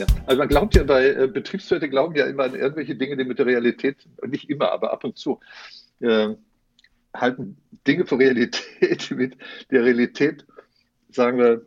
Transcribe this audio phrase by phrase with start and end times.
[0.00, 0.06] Ja.
[0.24, 3.38] Also man glaubt ja bei äh, Betriebswirte glauben ja immer an irgendwelche Dinge, die mit
[3.38, 3.96] der Realität,
[4.26, 5.40] nicht immer, aber ab und zu,
[6.00, 6.30] äh,
[7.14, 9.36] halten Dinge für Realität, die mit
[9.70, 10.46] der Realität,
[11.10, 11.66] sagen wir,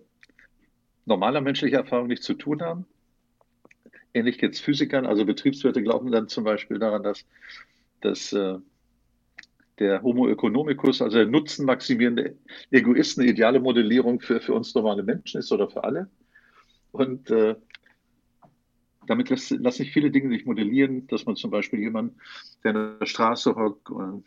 [1.06, 2.88] normaler menschlicher Erfahrung nichts zu tun haben.
[4.16, 7.26] Ähnlich jetzt Physikern, also Betriebswirte glauben dann zum Beispiel daran, dass,
[8.02, 8.58] dass äh,
[9.78, 12.36] der Homo economicus, also der nutzenmaximierende
[12.72, 16.10] Egoist, eine ideale Modellierung für, für uns normale Menschen ist oder für alle.
[16.92, 17.56] Und äh,
[19.08, 22.18] damit lassen lässt sich viele Dinge nicht modellieren, dass man zum Beispiel jemanden,
[22.64, 24.26] der in der Straße hockt und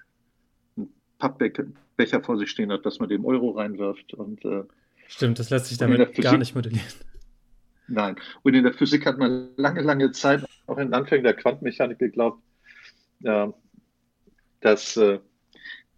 [0.76, 4.14] einen Pappbecher vor sich stehen hat, dass man dem Euro reinwirft.
[4.14, 4.64] Und, äh,
[5.08, 6.86] Stimmt, das lässt sich damit Physik, gar nicht modellieren.
[7.88, 8.16] Nein.
[8.42, 11.98] Und in der Physik hat man lange, lange Zeit, auch in den Anfängen der Quantenmechanik
[11.98, 12.42] geglaubt,
[13.22, 13.48] äh,
[14.60, 15.20] dass, äh,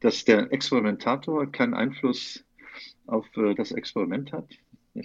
[0.00, 2.44] dass der Experimentator keinen Einfluss
[3.06, 4.46] auf äh, das Experiment hat.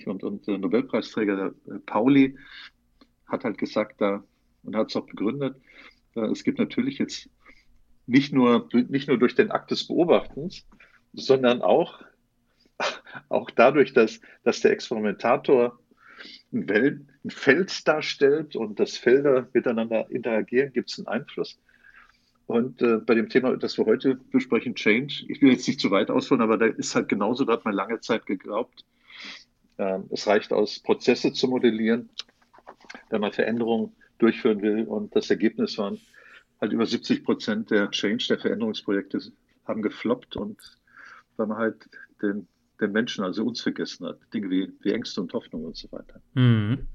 [0.05, 2.35] Und, und der Nobelpreisträger der, Pauli
[3.33, 4.23] hat halt gesagt, da
[4.63, 5.57] und hat es auch begründet,
[6.15, 7.29] es gibt natürlich jetzt
[8.05, 10.65] nicht nur, nicht nur durch den Akt des Beobachtens,
[11.13, 12.01] sondern auch,
[13.29, 15.79] auch dadurch, dass, dass der Experimentator
[16.51, 21.59] ein, Welt, ein Feld darstellt und dass Felder miteinander interagieren, gibt es einen Einfluss.
[22.45, 25.91] Und äh, bei dem Thema, das wir heute besprechen, Change, ich will jetzt nicht zu
[25.91, 28.85] weit ausholen, aber da ist halt genauso, da hat man lange Zeit geglaubt,
[29.77, 32.09] äh, es reicht aus, Prozesse zu modellieren
[33.09, 34.83] wenn man Veränderungen durchführen will.
[34.85, 35.99] Und das Ergebnis waren
[36.61, 39.19] halt über 70 Prozent der Change, der Veränderungsprojekte
[39.65, 40.57] haben gefloppt und
[41.37, 41.89] weil man halt
[42.21, 42.47] den,
[42.79, 44.17] den Menschen, also uns vergessen hat.
[44.33, 46.21] Dinge wie, wie Ängste und Hoffnung und so weiter.
[46.33, 46.87] Mhm.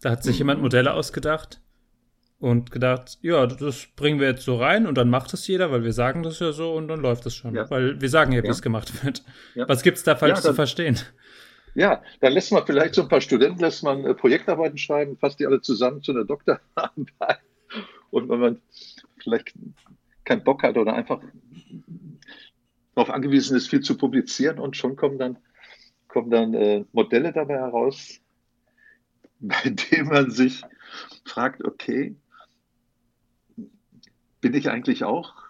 [0.00, 0.38] Da hat sich mhm.
[0.38, 1.60] jemand Modelle ausgedacht
[2.38, 5.84] und gedacht, ja, das bringen wir jetzt so rein und dann macht es jeder, weil
[5.84, 7.54] wir sagen das ja so und dann läuft es schon.
[7.54, 7.70] Ja.
[7.70, 8.52] Weil wir sagen ja, wie ja.
[8.52, 9.22] es gemacht wird.
[9.54, 9.68] Ja.
[9.68, 10.98] Was gibt es da falsch zu verstehen?
[11.74, 15.40] Ja, dann lässt man vielleicht so ein paar Studenten, lässt man äh, Projektarbeiten schreiben, fasst
[15.40, 17.40] die alle zusammen zu einer Doktorarbeit.
[18.10, 18.62] Und wenn man
[19.18, 19.54] vielleicht
[20.24, 21.20] keinen Bock hat oder einfach
[22.94, 25.38] darauf angewiesen ist, viel zu publizieren und schon kommen dann,
[26.08, 28.20] kommen dann äh, Modelle dabei heraus,
[29.40, 30.62] bei denen man sich
[31.24, 32.14] fragt, okay,
[34.42, 35.41] bin ich eigentlich auch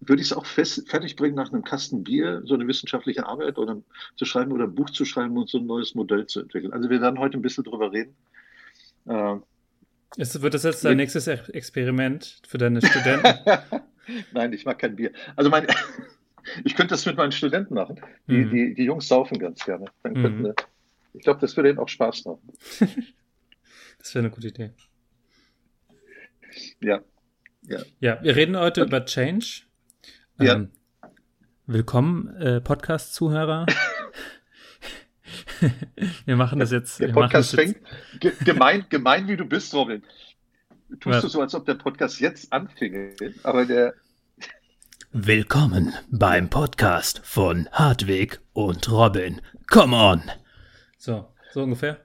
[0.00, 3.82] würde ich es auch fest, fertigbringen, nach einem Kasten Bier so eine wissenschaftliche Arbeit oder
[4.16, 6.72] zu schreiben oder ein Buch zu schreiben und so ein neues Modell zu entwickeln.
[6.72, 8.16] Also wir werden heute ein bisschen drüber reden.
[9.06, 9.36] Äh,
[10.16, 13.28] ist, wird das jetzt dein nächstes Experiment für deine Studenten?
[14.32, 15.12] Nein, ich mag kein Bier.
[15.36, 15.66] Also mein,
[16.64, 18.00] ich könnte das mit meinen Studenten machen.
[18.26, 18.50] Die, mhm.
[18.50, 19.86] die, die Jungs saufen ganz gerne.
[20.02, 20.22] Dann mhm.
[20.22, 20.54] könnten,
[21.14, 22.52] ich glaube, das würde ihnen auch Spaß machen.
[23.98, 24.70] das wäre eine gute Idee.
[26.80, 27.02] Ja.
[27.62, 27.82] Ja.
[28.00, 29.62] ja, wir reden heute Und, über Change.
[30.40, 30.54] Ja.
[30.54, 30.70] Ähm,
[31.66, 33.66] willkommen, äh, Podcast-Zuhörer.
[36.24, 36.98] wir machen das jetzt.
[36.98, 37.76] Der Podcast fängt.
[38.22, 38.42] Jetzt.
[38.46, 40.02] Gemein, gemein wie du bist, Robin.
[40.98, 41.22] Tust Was?
[41.22, 43.12] du so, als ob der Podcast jetzt anfinge,
[43.42, 43.92] aber der.
[45.12, 49.42] Willkommen beim Podcast von Hartwig und Robin.
[49.70, 50.22] Come on!
[50.96, 52.02] So, so ungefähr.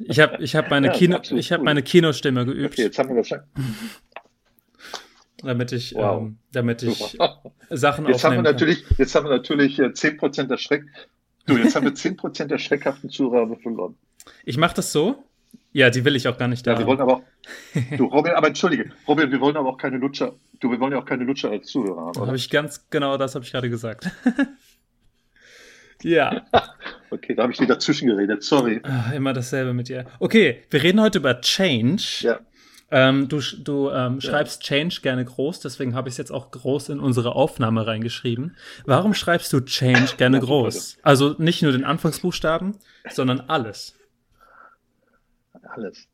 [0.00, 2.74] Ich habe ich hab meine, ja, Kino, hab meine Kinostimme geübt.
[2.74, 3.40] Okay, jetzt haben wir das schon
[5.42, 6.22] damit ich, wow.
[6.22, 7.18] ähm, damit ich
[7.70, 8.96] Sachen jetzt haben wir natürlich, kann.
[8.98, 10.84] Jetzt haben wir natürlich äh, 10% der Schreck.
[11.46, 13.96] Du, jetzt haben wir 10% der schreckhaften Zuhörer verloren.
[14.44, 15.24] Ich mache das so.
[15.74, 16.72] Ja, die will ich auch gar nicht da.
[16.72, 17.22] Ja, wir wollen aber auch,
[17.96, 20.98] du, Robin, aber entschuldige, Robin, wir wollen aber auch keine Lutscher, du, wir wollen ja
[20.98, 22.26] auch keine Lutscher als Zuhörer haben.
[22.26, 24.10] Habe ich ganz genau, das habe ich gerade gesagt.
[26.02, 26.44] ja.
[27.10, 28.80] okay, da habe ich wieder zwischengeredet, sorry.
[28.82, 30.04] Ach, immer dasselbe mit dir.
[30.20, 32.04] Okay, wir reden heute über Change.
[32.20, 32.40] Ja.
[32.94, 34.76] Ähm, du du ähm, schreibst ja.
[34.76, 38.54] Change gerne groß, deswegen habe ich es jetzt auch groß in unsere Aufnahme reingeschrieben.
[38.84, 40.98] Warum schreibst du Change gerne groß?
[41.02, 42.76] Also nicht nur den Anfangsbuchstaben,
[43.08, 43.98] sondern alles.
[45.62, 46.06] Alles.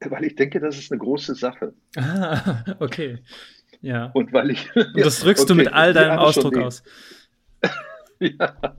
[0.00, 1.74] Weil ich denke, das ist eine große Sache.
[1.96, 3.18] Ah, okay.
[3.82, 4.06] Ja.
[4.14, 4.74] Und weil ich.
[4.74, 6.82] Und das drückst okay, du mit all deinem Ausdruck aus.
[8.18, 8.78] ja,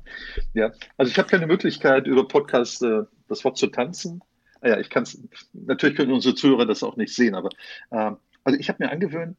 [0.56, 0.72] ja.
[0.98, 4.24] Also ich habe keine Möglichkeit, über Podcast äh, das Wort zu tanzen.
[4.66, 5.22] Ah ja, ich kann es,
[5.54, 7.50] natürlich können unsere Zuhörer das auch nicht sehen, aber
[7.92, 8.14] äh,
[8.44, 9.38] also ich habe mir angewöhnt,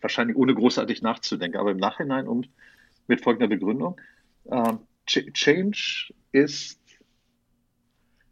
[0.00, 2.48] wahrscheinlich ohne großartig nachzudenken, aber im Nachhinein und
[3.08, 4.00] mit folgender Begründung.
[4.44, 6.80] Äh, Change ist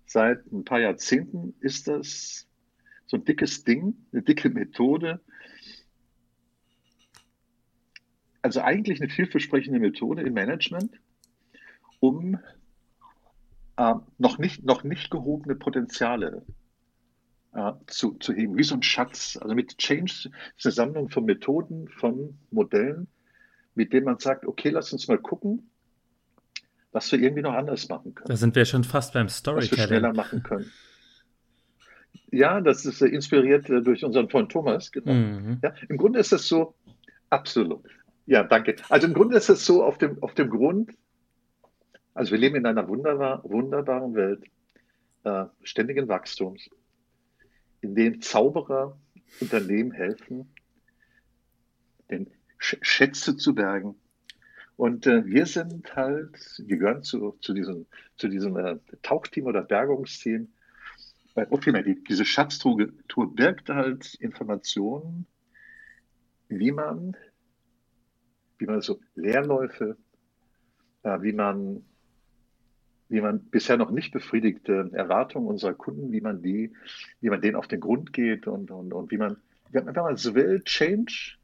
[0.07, 2.47] seit ein paar Jahrzehnten ist das
[3.07, 5.21] so ein dickes Ding, eine dicke Methode.
[8.43, 11.01] Also eigentlich eine vielversprechende Methode im Management,
[11.99, 12.39] um
[13.77, 16.43] äh, noch, nicht, noch nicht gehobene Potenziale
[17.55, 19.39] äh, zu, zu heben, wie so ein Schatz.
[19.41, 23.09] Also mit Change ist eine Sammlung von Methoden, von Modellen,
[23.75, 25.71] mit denen man sagt, okay, lass uns mal gucken,
[26.93, 28.29] was wir irgendwie noch anders machen können.
[28.29, 29.71] Da sind wir schon fast beim Storytelling.
[29.73, 30.71] Was wir schneller machen können.
[32.31, 34.91] Ja, das ist äh, inspiriert äh, durch unseren Freund Thomas.
[34.93, 35.13] Genau.
[35.13, 35.59] Mhm.
[35.63, 36.75] Ja, Im Grunde ist das so,
[37.31, 37.85] absolut.
[38.27, 38.77] Ja, danke.
[38.89, 40.93] Also im Grunde ist es so auf dem, auf dem Grund,
[42.17, 44.45] also wir leben in einer wunderbar, wunderbaren Welt
[45.25, 46.71] äh, ständigen Wachstums,
[47.81, 48.99] in dem Zauberer
[49.41, 50.53] Unternehmen helfen,
[52.11, 53.97] den Sch Schätze zu bergen.
[54.77, 57.87] Und äh, wir sind halt, wir gehören zu, zu diesem,
[58.17, 60.49] zu diesem äh, Tauchteam oder Bergungsteam.
[61.35, 62.79] Äh, okay, die, diese Schatztour
[63.35, 65.27] birgt halt Informationen,
[66.49, 67.17] wie man
[68.59, 69.97] wie man so Leerläufe,
[71.03, 71.85] äh, wie man
[73.09, 76.73] wie man bisher noch nicht befriedigte Erwartungen unserer Kunden, wie man die,
[77.21, 79.37] wie man denen auf den Grund geht und, und, und wie man,
[79.71, 81.37] wenn man so will, Change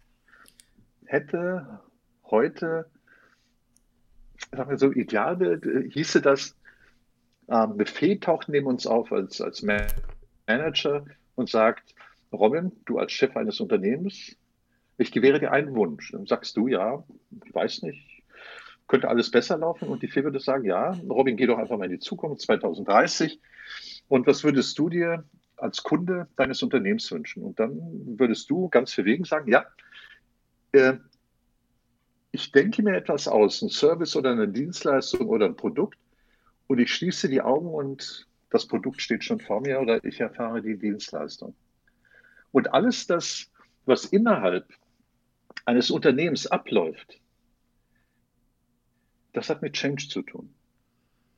[1.06, 1.80] hätte
[2.24, 2.86] heute,
[4.50, 6.56] sagen wir so, Idealbild, äh, hieße das,
[7.48, 9.64] ähm, Fee taucht neben uns auf als, als
[10.46, 11.04] Manager
[11.34, 11.94] und sagt,
[12.32, 14.36] Robin, du als Chef eines Unternehmens,
[14.96, 16.12] ich gewähre dir einen Wunsch.
[16.12, 17.04] Dann sagst du, ja,
[17.44, 18.11] ich weiß nicht,
[18.88, 19.88] könnte alles besser laufen.
[19.88, 23.40] Und die Fee würde sagen, ja, Robin, geh doch einfach mal in die Zukunft, 2030.
[24.08, 25.24] Und was würdest du dir
[25.56, 27.42] als Kunde deines Unternehmens wünschen?
[27.42, 27.78] Und dann
[28.18, 29.64] würdest du ganz verwegen sagen, ja,
[30.72, 30.94] äh,
[32.32, 35.98] ich denke mir etwas aus, ein Service oder eine Dienstleistung oder ein Produkt,
[36.72, 40.62] und ich schließe die Augen und das Produkt steht schon vor mir oder ich erfahre
[40.62, 41.54] die Dienstleistung.
[42.50, 43.50] Und alles das,
[43.84, 44.66] was innerhalb
[45.66, 47.20] eines Unternehmens abläuft,
[49.32, 50.52] das hat mit Change zu tun.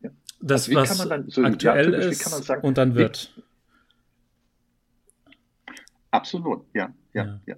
[0.01, 0.11] Ja.
[0.41, 3.33] Das, also was dann, so aktuell ist sagen, und dann wird.
[3.37, 3.43] Wie,
[6.11, 7.57] absolut, ja, ja, ja, ja.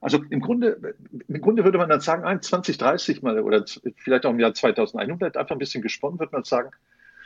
[0.00, 0.94] Also im Grunde,
[1.28, 3.64] im Grunde würde man dann sagen, 2030 mal oder
[3.96, 6.70] vielleicht auch im Jahr 2100 einfach ein bisschen gesponnen, würde man sagen,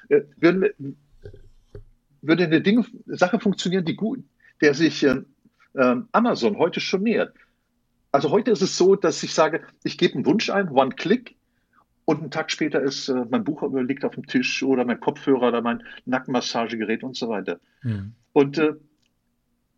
[0.09, 0.75] äh, würde,
[2.23, 4.25] würde eine Dinge, Sache funktionieren, die gut,
[4.61, 5.23] der sich äh,
[6.13, 7.35] Amazon heute schon nähert.
[8.13, 11.37] Also heute ist es so, dass ich sage, ich gebe einen Wunsch ein, one click,
[12.11, 15.47] und einen Tag später ist äh, mein Buch liegt auf dem Tisch oder mein Kopfhörer
[15.49, 17.61] oder mein Nackenmassagegerät und so weiter.
[17.83, 18.15] Mhm.
[18.33, 18.73] Und, äh,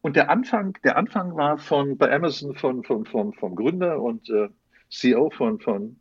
[0.00, 4.30] und der Anfang, der Anfang war von bei Amazon von, von, von vom Gründer und
[4.30, 4.48] äh,
[4.88, 5.96] CEO von, von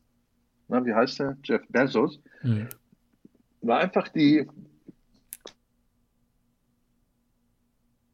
[0.69, 1.37] na, wie heißt der?
[1.43, 2.69] Jeff Bezos, mhm.
[3.59, 4.47] war einfach die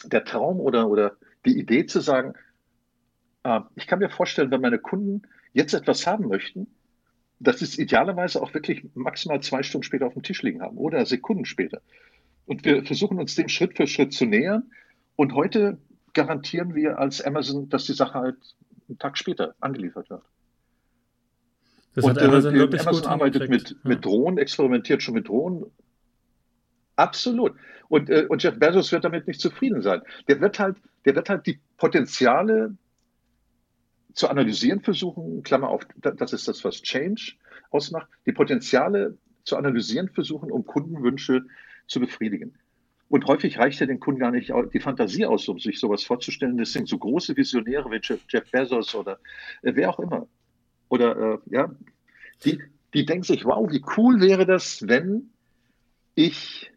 [0.06, 2.34] der Traum oder, oder die Idee zu sagen,
[3.44, 5.22] äh, ich kann mir vorstellen, wenn meine Kunden
[5.54, 6.66] jetzt etwas haben möchten,
[7.40, 11.06] dass es idealerweise auch wirklich maximal zwei Stunden später auf dem Tisch liegen haben oder
[11.06, 11.82] Sekunden später.
[12.46, 14.72] Und wir versuchen uns dem Schritt für Schritt zu nähern.
[15.16, 15.78] Und heute
[16.14, 18.38] garantieren wir als Amazon, dass die Sache halt
[18.88, 20.24] einen Tag später angeliefert wird.
[21.94, 23.76] Das und Amazon, äh, Amazon arbeitet mit, ja.
[23.84, 25.66] mit Drohnen, experimentiert schon mit Drohnen.
[26.96, 27.54] Absolut.
[27.90, 30.02] Und, äh, und Jeff Bezos wird damit nicht zufrieden sein.
[30.28, 32.76] Der wird halt, der wird halt die Potenziale
[34.18, 37.34] zu analysieren versuchen, Klammer auf, das ist das, was Change
[37.70, 41.46] ausmacht, die Potenziale zu analysieren versuchen, um Kundenwünsche
[41.86, 42.58] zu befriedigen.
[43.10, 46.58] Und häufig reicht ja den Kunden gar nicht die Fantasie aus, um sich sowas vorzustellen.
[46.58, 49.20] Das sind so große Visionäre wie Jeff Bezos oder
[49.62, 50.28] äh, wer auch immer.
[50.90, 51.72] Oder äh, ja,
[52.44, 52.60] die,
[52.96, 55.30] die denken sich, wow, wie cool wäre das, wenn
[56.16, 56.74] ich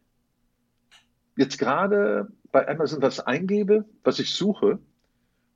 [1.37, 4.79] jetzt gerade bei Amazon was eingebe, was ich suche,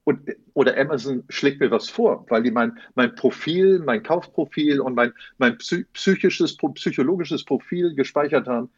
[0.05, 0.21] und,
[0.53, 5.13] oder Amazon schlägt mir was vor, weil die mein, mein Profil, mein Kaufprofil und mein,
[5.39, 8.71] mein psychisches, psychologisches Profil gespeichert haben.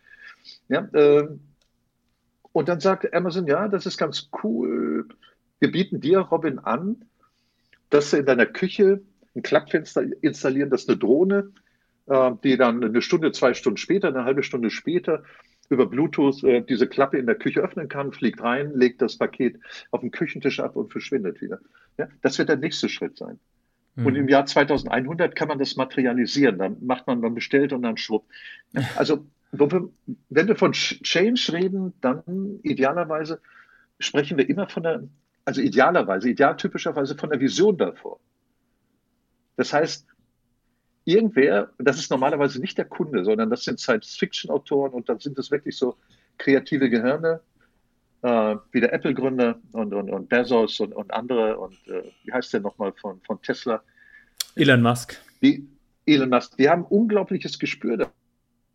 [0.68, 1.28] Ja, äh,
[2.52, 5.06] und dann sagt Amazon, ja, das ist ganz cool.
[5.59, 7.04] Wir bieten dir, Robin, an,
[7.90, 9.02] dass sie in deiner Küche
[9.35, 11.52] ein Klappfenster installieren, das ist eine Drohne,
[12.06, 15.25] äh, die dann eine Stunde, zwei Stunden später, eine halbe Stunde später
[15.68, 19.58] über Bluetooth äh, diese Klappe in der Küche öffnen kann, fliegt rein, legt das Paket
[19.90, 21.58] auf den Küchentisch ab und verschwindet wieder.
[21.99, 23.38] Ja, das wird der nächste Schritt sein.
[23.96, 24.06] Mhm.
[24.06, 26.58] Und im Jahr 2100 kann man das materialisieren.
[26.58, 28.25] Dann macht man, man bestellt und dann schwupp.
[28.96, 33.40] Also, wenn wir von Change reden, dann idealerweise
[33.99, 35.02] sprechen wir immer von der,
[35.44, 38.20] also idealerweise, idealtypischerweise von der Vision davor.
[39.56, 40.06] Das heißt,
[41.06, 45.50] irgendwer, das ist normalerweise nicht der Kunde, sondern das sind Science-Fiction-Autoren und dann sind es
[45.50, 45.96] wirklich so
[46.36, 47.40] kreative Gehirne,
[48.22, 52.52] äh, wie der Apple-Gründer und, und, und Bezos und, und andere und äh, wie heißt
[52.52, 53.82] der nochmal von, von Tesla?
[54.56, 55.16] Elon Musk.
[55.42, 55.68] Die,
[56.06, 58.10] Elon Musk, die haben unglaubliches Gespür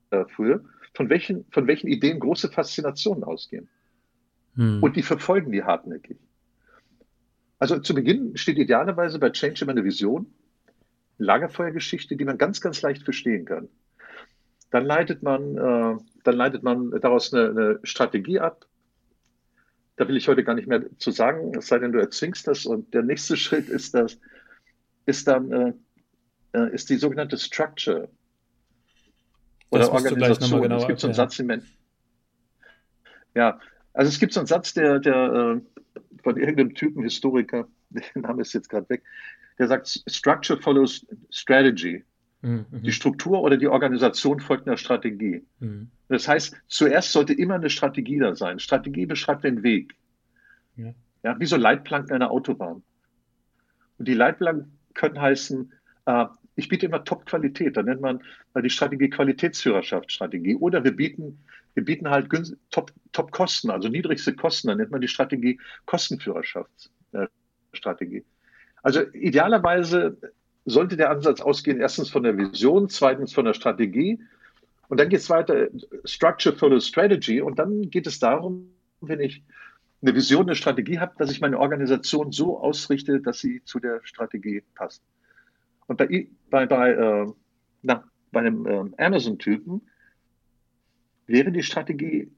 [0.10, 3.68] dafür, von welchen, von welchen Ideen große Faszinationen ausgehen.
[4.56, 4.82] Hm.
[4.82, 6.18] Und die verfolgen die hartnäckig.
[7.60, 10.34] Also zu Beginn steht idealerweise bei Change immer eine Vision
[11.24, 13.70] Lagerfeuergeschichte, die man ganz, ganz leicht verstehen kann.
[14.72, 18.66] Dann leitet man, äh, dann leitet man daraus eine, eine, Strategie ab.
[19.98, 22.66] Da will ich heute gar nicht mehr zu sagen, es sei denn, du erzwingst das.
[22.66, 24.20] Und der nächste Schritt ist das,
[25.06, 25.74] ist dann, äh,
[26.54, 28.10] äh ist die sogenannte Structure.
[29.70, 30.62] Oder das Organisation.
[30.62, 31.62] Genau es gibt so einen Satz im
[33.36, 33.60] Ja,
[33.94, 38.42] also es gibt so einen Satz, der, der äh, von irgendeinem Typen Historiker, der Name
[38.42, 39.04] ist jetzt gerade weg,
[39.60, 42.04] der sagt, Structure follows Strategy.
[42.42, 42.66] Mhm.
[42.72, 45.44] Die Struktur oder die Organisation folgt einer Strategie.
[45.60, 45.90] Mhm.
[46.08, 48.60] Das heißt, zuerst sollte immer eine Strategie da sein.
[48.60, 49.96] Strategie beschreibt den Weg.
[50.76, 50.94] Ja.
[51.24, 52.84] ja wie so Leitplanken einer Autobahn.
[53.98, 55.72] Und die Leitplanken können heißen,
[56.08, 57.78] äh, ich biete immer Top-Qualität.
[57.78, 58.24] Da nennt man
[58.56, 60.56] die Strategie Qualitätsführerschaftsstrategie.
[60.56, 61.40] Oder wir bieten,
[61.76, 62.30] wir bieten halt
[62.72, 64.68] Top-Kosten, Top also niedrigste Kosten.
[64.68, 68.26] Da nennt man die Strategie Kostenführerschaftsstrategie.
[68.82, 70.18] Also idealerweise
[70.66, 74.20] sollte der Ansatz ausgehen, erstens von der Vision, zweitens von der Strategie.
[74.90, 75.68] Und dann geht es weiter,
[76.06, 77.42] Structure follows Strategy.
[77.42, 78.70] Und dann geht es darum,
[79.02, 79.44] wenn ich
[80.02, 84.02] eine Vision, eine Strategie habe, dass ich meine Organisation so ausrichte, dass sie zu der
[84.04, 85.04] Strategie passt.
[85.88, 87.28] Und bei, bei, bei, äh,
[87.84, 89.82] na, bei einem äh, Amazon-Typen
[91.28, 92.32] wäre die Strategie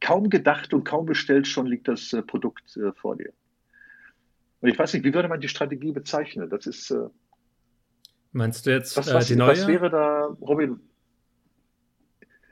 [0.00, 3.32] kaum gedacht und kaum bestellt, schon liegt das äh, Produkt äh, vor dir.
[4.60, 6.50] Und ich weiß nicht, wie würde man die Strategie bezeichnen?
[6.50, 6.90] Das ist.
[6.90, 7.08] Äh,
[8.32, 9.50] Meinst du jetzt was, äh, was, die neue?
[9.50, 10.80] Was wäre da, Robin?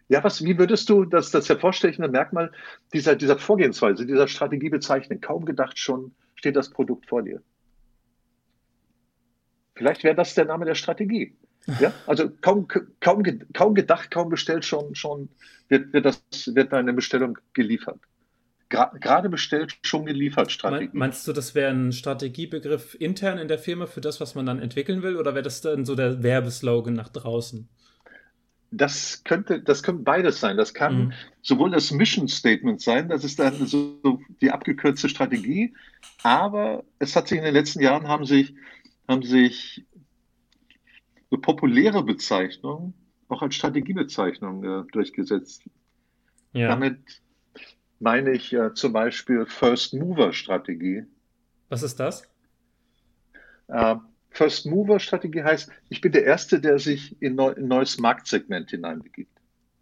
[0.09, 2.51] Ja, was, wie würdest du das, das hervorstechende Merkmal
[2.95, 5.21] dieser, dieser Vorgehensweise, dieser Strategie bezeichnen?
[5.21, 7.43] Kaum gedacht schon steht das Produkt vor dir.
[9.75, 11.37] Vielleicht wäre das der Name der Strategie.
[11.81, 12.67] Ja, also kaum,
[13.01, 13.23] kaum,
[13.53, 15.29] kaum gedacht, kaum bestellt, schon, schon
[15.69, 16.23] wird, wird, das,
[16.55, 18.01] wird eine Bestellung geliefert.
[18.69, 20.91] Gerade bestellt, schon geliefert Strategie.
[20.93, 24.61] Meinst du, das wäre ein Strategiebegriff intern in der Firma für das, was man dann
[24.61, 27.69] entwickeln will, oder wäre das dann so der Werbeslogan nach draußen?
[28.71, 30.59] Das könnte, das könnte beides sein.
[30.59, 31.13] Das kann mhm.
[31.41, 35.75] sowohl das Mission Statement sein, das ist dann so die abgekürzte Strategie,
[36.23, 38.55] aber es hat sich in den letzten Jahren haben sich,
[39.09, 39.87] haben sich
[41.31, 42.93] so populäre Bezeichnungen
[43.29, 45.63] auch als Strategiebezeichnung äh, durchgesetzt.
[46.53, 46.69] Ja.
[46.69, 46.99] Damit
[48.01, 51.05] meine ich äh, zum Beispiel First Mover Strategie.
[51.69, 52.23] Was ist das?
[53.69, 53.97] Äh,
[54.31, 59.39] First Mover Strategie heißt, ich bin der Erste, der sich in ein neues Marktsegment hineinbegibt.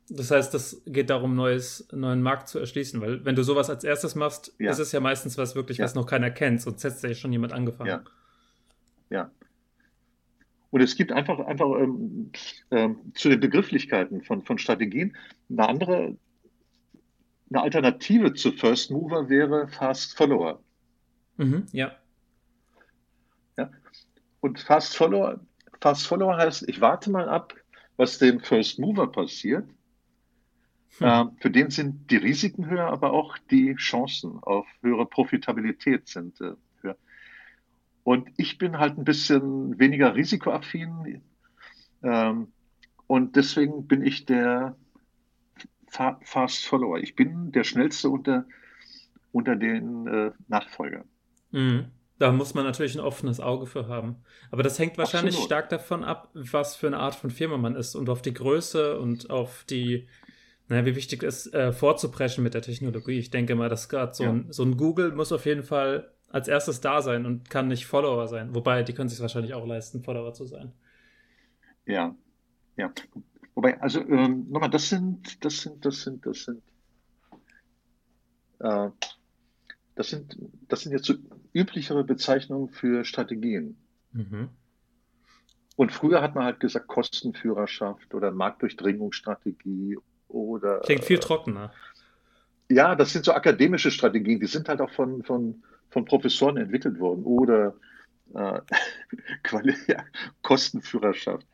[0.09, 3.83] Das heißt, das geht darum, neues, neuen Markt zu erschließen, weil wenn du sowas als
[3.83, 4.71] erstes machst, ja.
[4.71, 5.85] ist es ja meistens was wirklich, ja.
[5.85, 7.89] was noch keiner kennt, sonst hätte ja schon jemand angefangen.
[7.89, 8.05] Ja.
[9.11, 9.31] ja.
[10.71, 12.31] Und es gibt einfach, einfach ähm,
[12.71, 15.17] ähm, zu den Begrifflichkeiten von, von Strategien
[15.51, 16.17] eine andere
[17.51, 20.61] eine Alternative zu First Mover wäre Fast Follower.
[21.37, 21.93] Mhm, ja.
[23.57, 23.71] ja.
[24.41, 25.41] Und Fast Follower,
[25.81, 27.55] Fast Follower heißt, ich warte mal ab,
[27.97, 29.69] was dem First Mover passiert.
[30.99, 31.07] Hm.
[31.07, 36.41] Äh, für den sind die Risiken höher, aber auch die Chancen auf höhere Profitabilität sind
[36.41, 36.97] äh, höher.
[38.03, 41.23] Und ich bin halt ein bisschen weniger risikoaffin.
[42.03, 42.49] Ähm,
[43.07, 44.77] und deswegen bin ich der
[46.23, 46.99] Fast Follower.
[46.99, 48.47] Ich bin der schnellste unter,
[49.33, 51.05] unter den äh, Nachfolgern.
[51.51, 51.87] Mhm.
[52.19, 54.17] Da muss man natürlich ein offenes Auge für haben.
[54.51, 55.49] Aber das hängt wahrscheinlich Absolut.
[55.49, 58.99] stark davon ab, was für eine Art von Firma man ist und auf die Größe
[58.99, 60.09] und auf die,
[60.69, 63.19] naja, wie wichtig es ist, äh, vorzupreschen mit der Technologie.
[63.19, 64.31] Ich denke mal, dass gerade so, ja.
[64.31, 67.87] ein, so ein Google muss auf jeden Fall als erstes da sein und kann nicht
[67.87, 68.55] Follower sein.
[68.55, 70.73] Wobei, die können sich wahrscheinlich auch leisten, Follower zu sein.
[71.85, 72.15] Ja,
[72.77, 72.93] ja.
[73.57, 76.63] Wobei, also ähm, nochmal, das sind, das sind, das sind, das sind,
[78.61, 78.91] äh,
[79.95, 80.37] das sind,
[80.69, 81.15] das sind jetzt so
[81.55, 83.79] üblichere Bezeichnungen für Strategien.
[84.13, 84.51] Mhm.
[85.77, 89.97] Und früher hat man halt gesagt Kostenführerschaft oder Marktdurchdringungsstrategie
[90.29, 90.81] oder.
[90.81, 91.73] Klingt viel trockener.
[92.69, 96.99] Ja, das sind so akademische Strategien, die sind halt auch von, von, von Professoren entwickelt
[96.99, 97.25] worden.
[97.25, 97.75] Oder
[98.35, 98.61] äh,
[100.43, 101.47] Kostenführerschaft.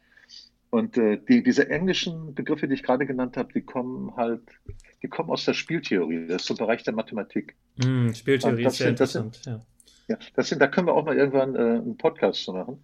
[0.73, 4.41] Und äh, die, diese englischen Begriffe, die ich gerade genannt habe, die kommen halt,
[5.02, 6.26] die kommen aus der Spieltheorie.
[6.26, 7.57] Das ist so ein Bereich der Mathematik.
[7.76, 9.61] Mm, Spieltheorie ist sehr sind, interessant, sind, ja.
[10.09, 12.83] Ja, das sind, da können wir auch mal irgendwann äh, einen Podcast zu machen.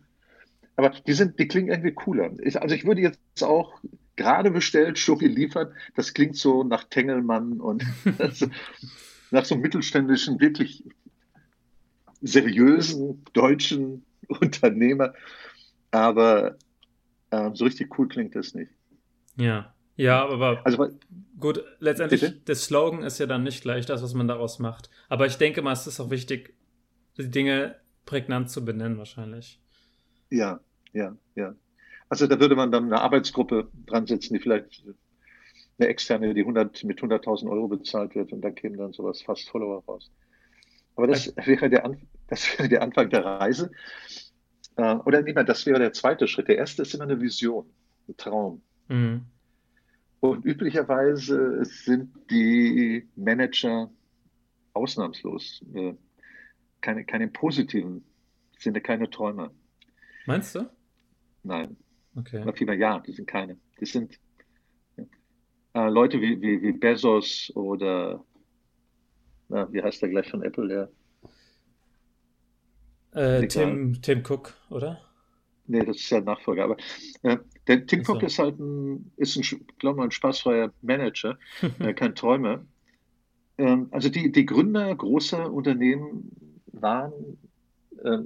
[0.77, 2.31] Aber die sind, die klingen irgendwie cooler.
[2.43, 3.81] Ich, also ich würde jetzt auch
[4.17, 5.73] gerade bestellt, schon geliefert.
[5.97, 7.87] Das klingt so nach Tengelmann und
[9.31, 10.85] nach so mittelständischen, wirklich
[12.21, 15.15] seriösen deutschen Unternehmer.
[15.91, 16.59] Aber
[17.31, 18.71] ähm, so richtig cool klingt das nicht.
[19.37, 20.91] Ja, ja, aber also,
[21.41, 22.37] gut, letztendlich, bitte?
[22.37, 24.91] der Slogan ist ja dann nicht gleich das, was man daraus macht.
[25.09, 26.55] Aber ich denke mal, es ist auch wichtig,
[27.17, 27.75] die Dinge
[28.07, 29.61] prägnant zu benennen, wahrscheinlich.
[30.31, 30.61] Ja,
[30.93, 31.55] ja, ja.
[32.09, 34.85] Also da würde man dann eine Arbeitsgruppe dran setzen, die vielleicht
[35.79, 39.49] eine externe, die 100, mit 100.000 Euro bezahlt wird und dann käme dann sowas fast
[39.49, 40.13] Follower raus.
[40.95, 41.97] Aber das wäre der,
[42.29, 43.71] das wäre der Anfang der Reise.
[44.79, 46.49] Äh, oder nicht mehr, das wäre der zweite Schritt.
[46.49, 47.69] Der erste ist immer eine Vision,
[48.09, 48.63] ein Traum.
[48.87, 49.27] Mhm.
[50.21, 53.91] Und üblicherweise sind die Manager
[54.73, 55.95] ausnahmslos äh,
[56.81, 58.05] keine, keine positiven,
[58.57, 59.51] sind keine Träumer.
[60.27, 60.71] Meinst du?
[61.43, 61.77] Nein.
[62.15, 62.43] Okay.
[62.43, 63.57] Oder vielmehr ja, die sind keine.
[63.81, 64.19] Die sind
[65.75, 68.25] äh, Leute wie, wie, wie Bezos oder
[69.49, 70.91] na, wie heißt der gleich von Apple, der?
[73.19, 75.01] Äh, Tim, Tim Cook, oder?
[75.67, 76.65] Nee, das ist ja Nachfolger.
[76.65, 76.77] Aber
[77.23, 78.15] äh, der Tim so.
[78.15, 81.37] Cook ist halt ein, ist ein, glaube ein spaßfreier Manager,
[81.81, 82.65] äh, kein Träumer.
[83.59, 86.31] Ähm, also die, die Gründer großer Unternehmen
[86.67, 87.13] waren,
[88.05, 88.19] äh,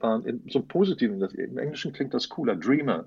[0.00, 3.06] waren in so einem positiven, das, im Englischen klingt das cooler, Dreamer.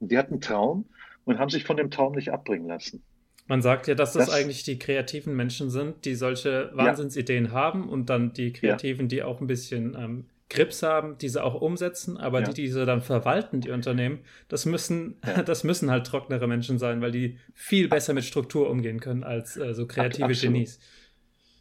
[0.00, 0.86] Die hatten einen Traum
[1.24, 3.02] und haben sich von dem Traum nicht abbringen lassen.
[3.46, 7.50] Man sagt ja, dass das, das, eigentlich die kreativen Menschen sind, die solche Wahnsinnsideen ja.
[7.50, 9.08] haben und dann die Kreativen, ja.
[9.08, 12.48] die auch ein bisschen ähm, Grips haben, diese auch umsetzen, aber ja.
[12.48, 15.16] die diese dann verwalten, die Unternehmen, das müssen,
[15.46, 19.56] das müssen halt trocknere Menschen sein, weil die viel besser mit Struktur umgehen können als
[19.56, 20.54] äh, so kreative absolut.
[20.54, 20.78] Genies.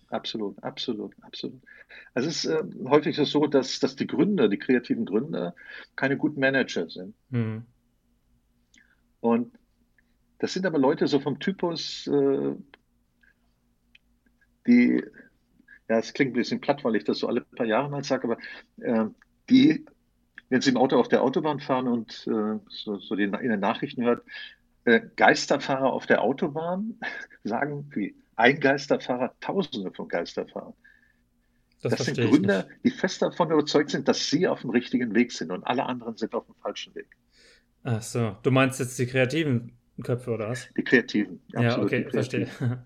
[0.10, 1.62] Absolut, absolut, absolut.
[2.14, 5.56] Also es ist äh, häufig so, dass, dass die Gründer, die kreativen Gründer,
[5.96, 7.16] keine guten Manager sind.
[7.30, 7.64] Mhm.
[9.22, 9.54] Und
[10.40, 12.56] das sind aber Leute so vom Typus, äh,
[14.68, 15.02] die,
[15.92, 18.24] ja, es klingt ein bisschen platt, weil ich das so alle paar Jahre mal sage,
[18.24, 18.38] aber
[18.78, 19.10] äh,
[19.50, 19.86] die,
[20.48, 23.60] wenn sie im Auto auf der Autobahn fahren und äh, so, so die, in den
[23.60, 24.24] Nachrichten hört,
[24.86, 26.98] äh, Geisterfahrer auf der Autobahn
[27.44, 30.74] sagen wie ein Geisterfahrer, Tausende von Geisterfahrern.
[31.82, 35.34] Das, das sind Gründer, die fest davon überzeugt sind, dass sie auf dem richtigen Weg
[35.34, 37.08] sind und alle anderen sind auf dem falschen Weg.
[37.84, 40.70] Ach so, du meinst jetzt die Kreativen Köpfe oder was?
[40.78, 41.42] Die Kreativen.
[41.50, 42.48] Ja, okay, verstehe.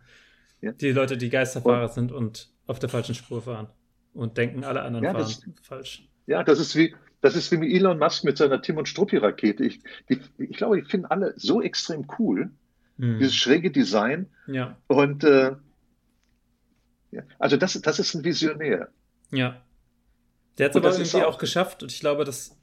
[0.62, 0.72] Ja.
[0.72, 3.68] Die Leute, die Geisterfahrer und, sind und auf der falschen Spur fahren
[4.14, 6.08] und denken, alle anderen ja, fahren das, falsch.
[6.28, 9.64] Ja, das ist wie, das ist wie Elon Musk mit seiner Tim und Struppi-Rakete.
[9.64, 12.52] Ich, die, ich glaube, ich finde alle so extrem cool,
[12.98, 13.20] hm.
[13.20, 14.28] dieses schräge Design.
[14.48, 14.78] Ja.
[14.88, 15.56] Und äh,
[17.12, 18.90] ja, also das, das ist ein Visionär.
[19.32, 19.62] Ja.
[20.58, 22.58] Der hat es aber irgendwie auch, auch geschafft und ich glaube, das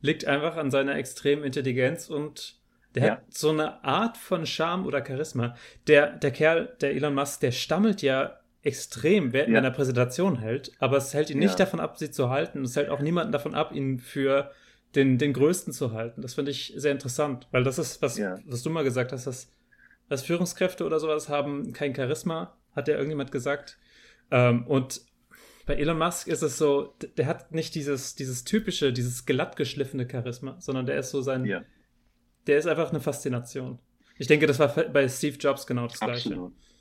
[0.00, 2.60] liegt einfach an seiner extremen Intelligenz und
[2.94, 3.12] der ja.
[3.12, 5.56] hat so eine Art von Charme oder Charisma.
[5.86, 9.56] Der, der Kerl, der Elon Musk, der stammelt ja extrem, während ja.
[9.56, 12.62] er eine Präsentation hält, aber es hält ihn nicht davon ab, sie zu halten.
[12.62, 14.52] Es hält auch niemanden davon ab, ihn für
[14.94, 16.22] den, den Größten zu halten.
[16.22, 19.50] Das finde ich sehr interessant, weil das ist, was, was du mal gesagt hast, dass,
[20.08, 23.78] dass Führungskräfte oder sowas haben kein Charisma, hat ja irgendjemand gesagt.
[24.30, 25.00] Ähm, und
[25.66, 30.08] bei Elon Musk ist es so, der hat nicht dieses, dieses typische, dieses glatt geschliffene
[30.10, 31.62] Charisma, sondern der ist so sein, ja
[32.46, 33.78] der ist einfach eine Faszination.
[34.18, 36.52] Ich denke, das war bei Steve Jobs genau das absolut.
[36.52, 36.71] Gleiche.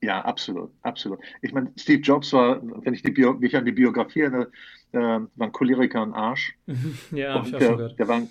[0.00, 1.18] Ja, absolut, absolut.
[1.42, 4.50] Ich meine, Steve Jobs war, wenn ich die Bio, mich an die Biografie erinnere,
[4.92, 6.56] äh, war ein Choleriker und Arsch.
[7.10, 7.98] ja, und ich der, gehört.
[7.98, 8.28] der war eine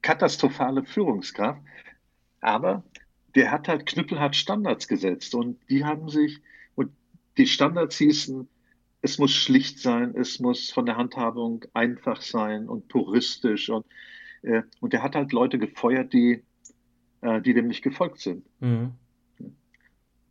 [0.00, 1.60] katastrophale Führungskraft,
[2.40, 2.82] aber
[3.34, 6.40] der hat halt knüppelhart Standards gesetzt und die haben sich,
[6.74, 6.90] und
[7.36, 8.48] die Standards hießen,
[9.02, 13.84] es muss schlicht sein, es muss von der Handhabung einfach sein und puristisch und
[14.44, 16.42] äh, und der hat halt Leute gefeuert, die,
[17.22, 18.44] äh, die dem nicht gefolgt sind.
[18.60, 18.92] Mhm.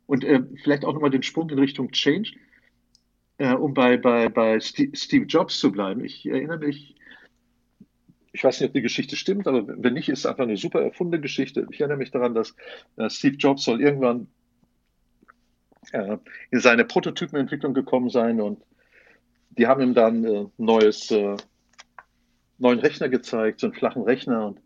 [0.06, 2.32] Und äh, vielleicht auch nochmal den Sprung in Richtung Change,
[3.38, 6.04] um bei, bei, bei Steve Jobs zu bleiben.
[6.04, 6.94] Ich erinnere mich,
[8.32, 10.82] ich weiß nicht, ob die Geschichte stimmt, aber wenn nicht, ist es einfach eine super
[10.82, 11.66] erfundene Geschichte.
[11.72, 12.54] Ich erinnere mich daran, dass
[13.08, 14.28] Steve Jobs soll irgendwann
[15.92, 18.62] in seine Prototypenentwicklung gekommen sein und
[19.58, 21.12] die haben ihm dann ein neues
[22.58, 24.48] neuen Rechner gezeigt, so einen flachen Rechner.
[24.48, 24.60] Und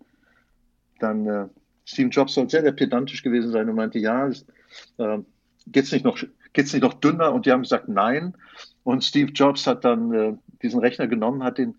[1.01, 1.47] dann äh,
[1.85, 4.31] Steve Jobs soll sehr, sehr pedantisch gewesen sein und meinte, ja,
[4.99, 5.19] äh,
[5.67, 6.19] geht's nicht noch
[6.53, 7.33] geht's nicht noch dünner?
[7.33, 8.35] Und die haben gesagt, nein.
[8.85, 11.77] Und Steve Jobs hat dann äh, diesen Rechner genommen, hat ihn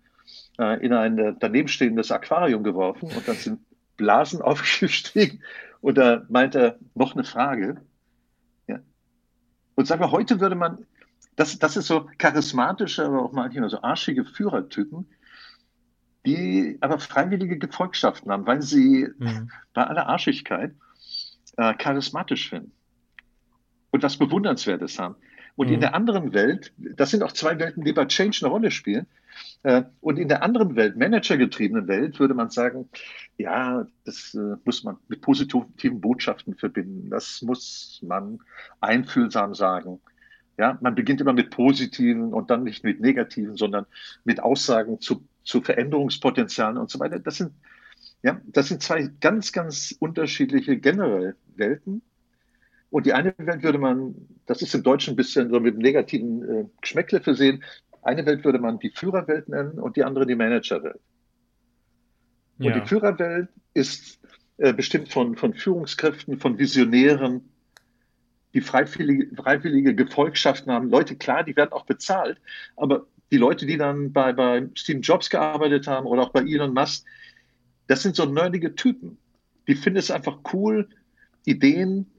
[0.58, 3.60] äh, in ein äh, danebenstehendes Aquarium geworfen und dann sind
[3.96, 5.42] Blasen aufgestiegen.
[5.80, 7.80] Und da meinte er, noch eine Frage.
[8.68, 8.80] Ja.
[9.74, 10.86] Und sagen wir, heute würde man,
[11.36, 15.08] das, das ist so charismatische, aber auch manchmal so arschige Führertypen,
[16.26, 19.50] die aber freiwillige Gefolgschaften haben, weil sie mhm.
[19.72, 20.74] bei aller Arschigkeit
[21.56, 22.72] äh, charismatisch finden
[23.90, 25.16] und was Bewundernswertes haben.
[25.56, 25.74] Und mhm.
[25.74, 29.06] in der anderen Welt, das sind auch zwei Welten, die bei Change eine Rolle spielen.
[29.62, 32.88] Äh, und in der anderen Welt, managergetriebenen Welt, würde man sagen,
[33.36, 37.10] ja, das äh, muss man mit positiven Botschaften verbinden.
[37.10, 38.40] Das muss man
[38.80, 40.00] einfühlsam sagen.
[40.58, 43.86] Ja, man beginnt immer mit positiven und dann nicht mit negativen, sondern
[44.24, 47.18] mit Aussagen zu zu Veränderungspotenzialen und so weiter.
[47.18, 47.52] Das sind,
[48.22, 52.02] Ja, das sind zwei ganz, ganz unterschiedliche generell Welten.
[52.90, 54.14] Und die eine Welt würde man,
[54.46, 57.62] das ist im Deutschen ein bisschen so mit negativen äh, Geschmäckle versehen,
[58.02, 61.00] eine Welt würde man die Führerwelt nennen und die andere die Managerwelt.
[62.58, 62.78] Und ja.
[62.78, 64.20] die Führerwelt ist
[64.58, 67.50] äh, bestimmt von, von Führungskräften, von Visionären,
[68.52, 70.90] die freiwillige, freiwillige Gefolgschaften haben.
[70.90, 72.38] Leute, klar, die werden auch bezahlt,
[72.76, 76.74] aber die Leute, die dann bei, bei Steve Jobs gearbeitet haben oder auch bei Elon
[76.74, 77.06] Musk,
[77.86, 79.18] das sind so nerdige Typen.
[79.68, 80.88] Die finden es einfach cool,
[81.44, 82.10] Ideen,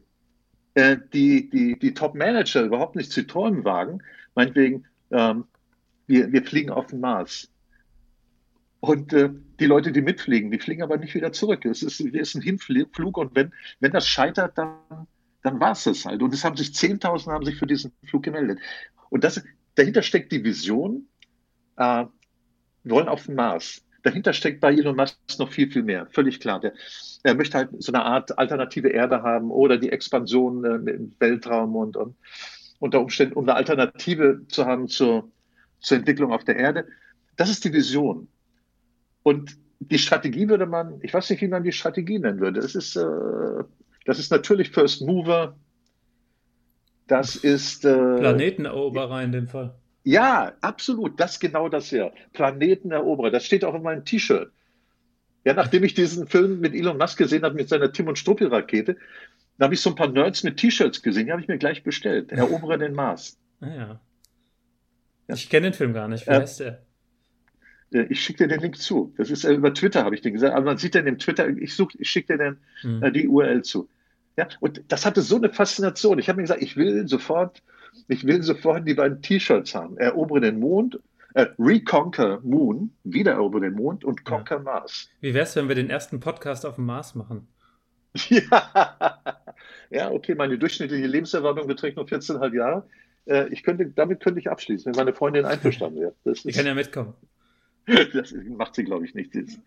[0.74, 4.02] äh, die, die, die Top-Manager überhaupt nicht zu träumen wagen.
[4.36, 5.46] Meinetwegen, ähm,
[6.08, 7.50] wir, wir fliegen auf den Mars.
[8.80, 9.30] Und äh,
[9.60, 11.66] die Leute, die mitfliegen, die fliegen aber nicht wieder zurück.
[11.66, 14.76] Es ist, ist ein Hinflug und wenn, wenn das scheitert, dann,
[15.44, 16.22] dann war es das halt.
[16.22, 18.60] Und es haben sich 10.000 haben sich für diesen Flug gemeldet.
[19.10, 19.44] Und das,
[19.76, 21.08] dahinter steckt die Vision,
[21.78, 22.06] äh,
[22.84, 23.86] wir wollen auf den Mars.
[24.04, 26.08] Dahinter steckt bei Elon Musk noch viel, viel mehr.
[26.08, 26.60] Völlig klar.
[26.60, 26.74] Der,
[27.24, 31.76] er möchte halt so eine Art alternative Erde haben oder die Expansion äh, im Weltraum
[31.76, 32.16] und, und
[32.80, 35.30] unter Umständen, um eine Alternative zu haben zur,
[35.80, 36.88] zur Entwicklung auf der Erde.
[37.38, 38.28] Das ist die Vision.
[39.24, 42.60] Und die Strategie würde man, ich weiß nicht, wie man die Strategie nennen würde.
[42.60, 43.64] Es ist, äh,
[44.06, 45.56] das ist natürlich First Mover.
[47.08, 49.76] Das ist äh, Planeteneroberer in dem Fall.
[50.04, 51.20] Ja, absolut.
[51.20, 52.12] Das genau das hier.
[52.34, 53.32] Planeteneroberer.
[53.32, 54.52] Das steht auch in meinem T-Shirt.
[55.44, 58.96] Ja, nachdem ich diesen Film mit Elon Musk gesehen habe, mit seiner Tim und Struppi-Rakete,
[59.58, 61.84] da habe ich so ein paar Nerds mit T-Shirts gesehen, die habe ich mir gleich
[61.84, 62.32] bestellt.
[62.32, 63.40] Eroberer den Mars.
[63.60, 64.02] Ah, ja.
[65.28, 65.36] ja.
[65.36, 66.28] Ich kenne den Film gar nicht.
[66.28, 66.84] Wie äh, heißt der?
[67.92, 69.14] Äh, ich schicke dir den Link zu.
[69.18, 70.56] Das ist äh, über Twitter, habe ich dir gesagt.
[70.56, 73.04] Aber man sieht dann im Twitter, ich, such, ich schicke dir dann mhm.
[73.04, 73.90] äh, die URL zu.
[74.38, 76.20] Ja, und das hatte so eine Faszination.
[76.20, 77.62] Ich habe mir gesagt, ich will sofort,
[78.08, 79.98] ich will sofort die beiden T-Shirts haben.
[79.98, 81.00] Erobere den Mond,
[81.34, 84.64] äh, Reconquer Moon, wieder erobere den Mond und Conquer ja.
[84.64, 85.10] Mars.
[85.22, 87.48] Wie wäre es, wenn wir den ersten Podcast auf dem Mars machen?
[88.30, 89.22] Ja,
[89.90, 92.86] ja okay, meine durchschnittliche Lebenserwartung beträgt nur 14,5 Jahre.
[93.26, 96.14] Äh, ich könnte, damit könnte ich abschließen, wenn meine Freundin einverstanden wäre.
[96.44, 97.14] Ich kann ja mitkommen.
[98.14, 99.34] Das macht sie, glaube ich, nicht.
[99.34, 99.60] Sie ist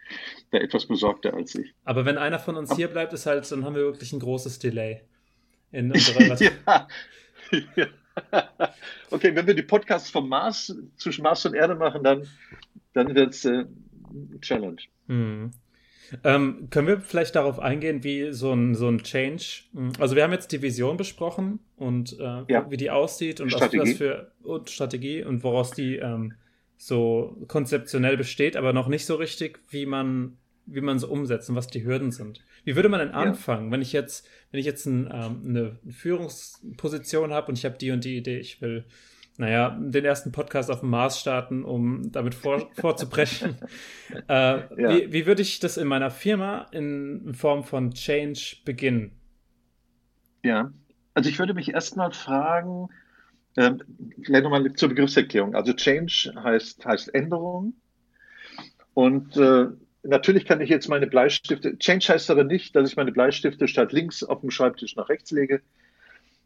[0.53, 1.75] da etwas besorgter als ich.
[1.85, 4.61] Aber wenn einer von uns hier bleibt, ist halt, dann haben wir wirklich ein großes
[4.61, 5.01] Delay
[5.73, 6.87] in unserer ja.
[7.75, 7.87] ja.
[9.11, 12.27] Okay, wenn wir die Podcasts vom Mars zwischen Mars und Erde machen, dann,
[12.95, 13.65] dann wird es äh,
[14.41, 14.81] Challenge.
[15.07, 15.53] Hm.
[16.23, 20.23] Ähm, können wir vielleicht darauf eingehen, wie so ein, so ein Change, hm, also wir
[20.23, 22.71] haben jetzt die Vision besprochen und äh, ja.
[22.71, 26.35] wie die aussieht und was das für und Strategie und woraus die ähm,
[26.77, 31.57] so konzeptionell besteht, aber noch nicht so richtig, wie man wie man so umsetzt und
[31.57, 32.41] was die Hürden sind.
[32.65, 33.73] Wie würde man denn anfangen, ja.
[33.73, 37.91] wenn ich jetzt, wenn ich jetzt ein, ähm, eine Führungsposition habe und ich habe die
[37.91, 38.85] und die Idee, ich will,
[39.37, 43.57] naja, den ersten Podcast auf dem Mars starten, um damit vor, vorzubrechen.
[44.11, 44.69] äh, ja.
[44.77, 49.13] wie, wie würde ich das in meiner Firma in Form von Change beginnen?
[50.43, 50.73] Ja,
[51.15, 52.89] also ich würde mich erstmal fragen,
[53.57, 53.81] ähm,
[54.23, 55.55] vielleicht nochmal zur Begriffserklärung.
[55.55, 57.75] Also Change heißt, heißt Änderung.
[58.95, 59.67] Und äh,
[60.05, 63.93] natürlich kann ich jetzt meine Bleistifte, Change heißt aber nicht, dass ich meine Bleistifte statt
[63.93, 65.61] links auf dem Schreibtisch nach rechts lege.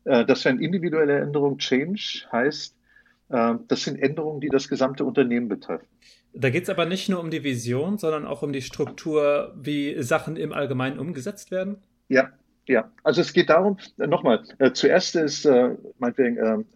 [0.05, 1.59] Äh, das wäre eine individuelle Änderung.
[1.59, 2.75] Change heißt,
[3.31, 5.87] äh, das sind Änderungen, die das gesamte Unternehmen betreffen.
[6.33, 10.03] Da geht es aber nicht nur um die Vision, sondern auch um die Struktur, wie
[10.03, 11.79] Sachen im Allgemeinen umgesetzt werden?
[12.09, 12.31] Ja,
[12.67, 14.45] ja, also es geht darum, äh, nochmal,
[14.75, 15.49] zuerst ist
[15.99, 16.67] meinetwegen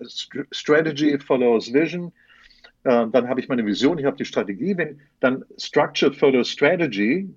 [0.51, 2.13] Strategy follows Vision,
[2.85, 7.33] äh, dann habe ich meine Vision, ich habe die Strategie, wenn dann Structure follows Strategy,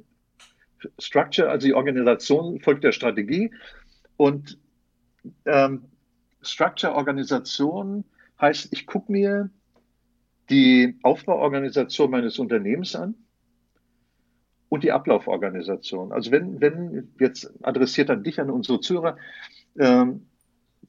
[0.99, 3.51] Structure, also die Organisation folgt der Strategie
[4.17, 4.57] und
[5.45, 5.85] ähm,
[6.41, 8.05] Structure Organisation
[8.39, 9.49] heißt, ich gucke mir
[10.49, 13.15] die Aufbauorganisation meines Unternehmens an
[14.69, 16.11] und die Ablauforganisation.
[16.11, 19.17] Also wenn, wenn jetzt adressiert an dich, an unsere Zuhörer,
[19.79, 20.27] ähm,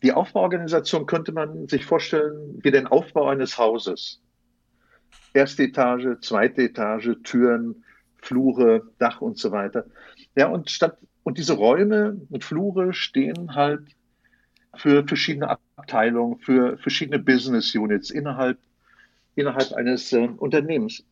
[0.02, 4.20] die Aufbauorganisation könnte man sich vorstellen wie den Aufbau eines Hauses.
[5.36, 7.84] Erste Etage, zweite Etage, Türen,
[8.22, 9.84] Flure, Dach und so weiter.
[10.34, 13.82] Ja, und statt, und diese Räume und Flure stehen halt
[14.76, 18.58] für verschiedene Abteilungen, für verschiedene Business Units innerhalb,
[19.34, 21.04] innerhalb eines äh, Unternehmens.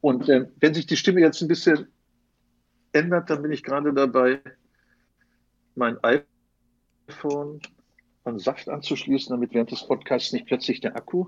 [0.00, 1.88] Und äh, wenn sich die Stimme jetzt ein bisschen
[2.92, 4.40] ändert, dann bin ich gerade dabei,
[5.74, 5.98] mein
[7.08, 7.60] iPhone
[8.22, 11.26] an Saft anzuschließen, damit während des Podcasts nicht plötzlich der Akku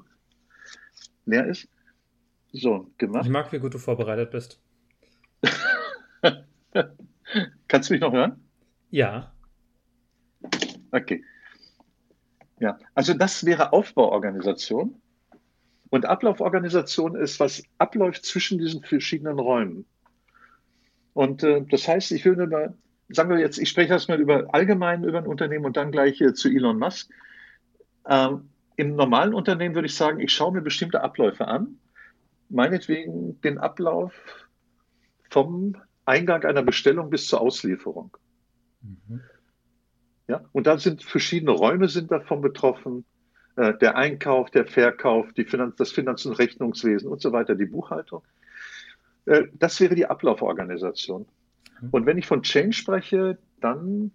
[1.27, 1.69] leer ist.
[2.53, 3.25] So, gemacht.
[3.25, 4.61] Ich mag, wie gut du vorbereitet bist.
[7.69, 8.45] Kannst du mich noch hören?
[8.91, 9.33] Ja.
[10.91, 11.25] Okay.
[12.59, 15.01] Ja, also das wäre Aufbauorganisation.
[15.91, 19.87] Und Ablauforganisation ist, was abläuft zwischen diesen verschiedenen Räumen.
[21.15, 22.75] Und äh, das heißt, ich würde mal,
[23.09, 26.33] sagen wir jetzt, ich spreche erstmal über allgemein über ein Unternehmen und dann gleich äh,
[26.33, 27.11] zu Elon Musk.
[28.09, 31.79] Ähm, Im normalen Unternehmen würde ich sagen, ich schaue mir bestimmte Abläufe an.
[32.51, 34.13] Meinetwegen den Ablauf
[35.31, 38.17] vom Eingang einer Bestellung bis zur Auslieferung.
[38.83, 39.21] Mhm.
[40.29, 43.05] Ja, und da sind verschiedene Räume sind davon betroffen.
[43.57, 47.67] Äh, der Einkauf, der Verkauf, die Finanz-, das Finanz- und Rechnungswesen und so weiter, die
[47.67, 48.23] Buchhaltung.
[49.27, 51.27] Äh, das wäre die Ablauforganisation.
[51.81, 51.89] Mhm.
[51.91, 54.13] Und wenn ich von Change spreche, dann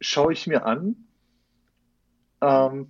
[0.00, 0.96] schaue ich mir an,
[2.40, 2.88] ähm,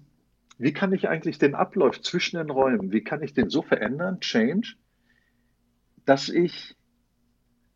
[0.60, 4.20] wie kann ich eigentlich den Ablauf zwischen den Räumen, wie kann ich den so verändern,
[4.20, 4.74] Change,
[6.04, 6.76] dass ich,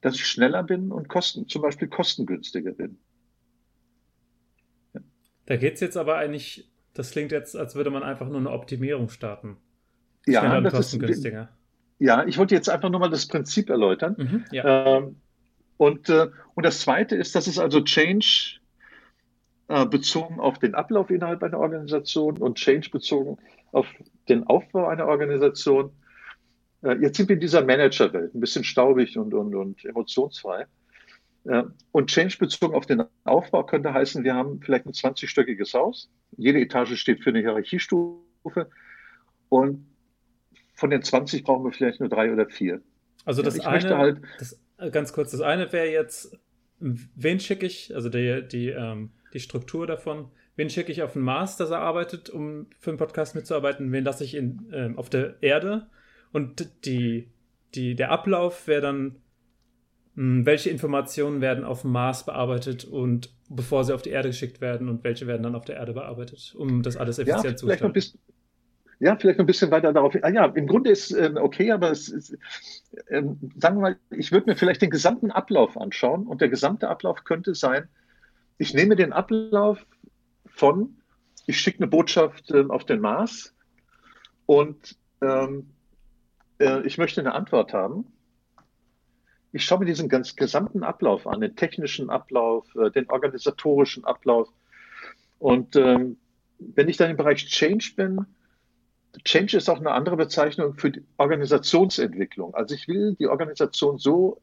[0.03, 2.99] dass ich schneller bin und kosten, zum Beispiel kostengünstiger bin.
[4.93, 5.01] Ja.
[5.47, 8.51] Da geht es jetzt aber eigentlich, das klingt jetzt, als würde man einfach nur eine
[8.51, 9.57] Optimierung starten.
[10.25, 11.43] Schneller ja, und kostengünstiger.
[11.43, 14.15] Ist, ja, ich wollte jetzt einfach nur mal das Prinzip erläutern.
[14.19, 14.99] Mhm, ja.
[14.99, 15.17] ähm,
[15.79, 18.61] und, äh, und das Zweite ist, dass es also Change
[19.67, 23.39] bezogen auf den Ablauf innerhalb einer Organisation und Change bezogen
[23.73, 23.87] auf
[24.29, 25.91] den Aufbau einer Organisation.
[26.83, 30.67] Äh, jetzt sind wir in dieser Managerwelt, ein bisschen staubig und, und, und emotionsfrei.
[31.45, 36.11] Äh, und Change bezogen auf den Aufbau könnte heißen, wir haben vielleicht ein 20-stöckiges Haus.
[36.37, 38.71] Jede Etage steht für eine Hierarchiestufe.
[39.49, 39.87] Und
[40.75, 42.81] von den 20 brauchen wir vielleicht nur drei oder vier.
[43.25, 46.37] Also das ja, eine, halt, das, äh, ganz kurz, das eine wäre jetzt,
[46.81, 51.23] wen schicke ich, also die, die, ähm, die Struktur davon, wen schicke ich auf den
[51.23, 55.11] Mars, dass er arbeitet, um für einen Podcast mitzuarbeiten, wen lasse ich in, ähm, auf
[55.11, 55.89] der Erde
[56.33, 57.29] und die,
[57.75, 59.17] die, der Ablauf wäre dann,
[60.15, 64.29] mh, hm, welche Informationen werden auf dem Mars bearbeitet und bevor sie auf die Erde
[64.31, 67.57] geschickt werden und welche werden dann auf der Erde bearbeitet, um das alles effizient ja,
[67.57, 68.19] zu gestalten.
[69.01, 70.15] Ja, vielleicht ein bisschen weiter darauf.
[70.23, 72.39] Ah, ja, im Grunde ist ähm, okay, aber es ist,
[73.09, 76.89] ähm, sagen wir mal, ich würde mir vielleicht den gesamten Ablauf anschauen und der gesamte
[76.89, 77.89] Ablauf könnte sein,
[78.59, 79.85] ich nehme den Ablauf
[80.47, 81.01] von,
[81.47, 83.55] ich schicke eine Botschaft ähm, auf den Mars
[84.47, 85.71] und ähm,
[86.59, 88.07] äh, ich möchte eine Antwort haben.
[89.53, 94.49] Ich schaue mir diesen ganz gesamten Ablauf an, den technischen Ablauf, äh, den organisatorischen Ablauf.
[95.39, 96.17] Und ähm,
[96.59, 98.27] wenn ich dann im Bereich Change bin,
[99.25, 102.55] Change ist auch eine andere Bezeichnung für die Organisationsentwicklung.
[102.55, 104.41] Also ich will die Organisation so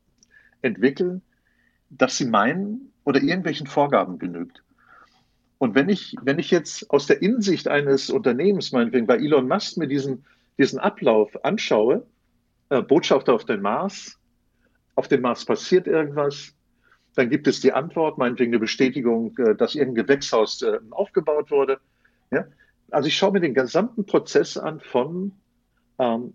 [0.62, 1.22] entwickeln,
[1.90, 4.64] dass sie meinen oder irgendwelchen Vorgaben genügt.
[5.58, 9.78] Und wenn ich, wenn ich jetzt aus der Insicht eines Unternehmens, meinetwegen bei Elon Musk,
[9.78, 10.26] mir diesen,
[10.58, 12.06] diesen Ablauf anschaue,
[12.70, 14.20] äh, Botschafter auf den Mars,
[14.96, 16.56] auf dem Mars passiert irgendwas,
[17.16, 21.80] dann gibt es die Antwort, meinetwegen eine Bestätigung, äh, dass irgendein Gewächshaus äh, aufgebaut wurde.
[22.32, 22.46] Ja?
[22.90, 25.34] Also ich schaue mir den gesamten Prozess an von,
[26.00, 26.34] ähm,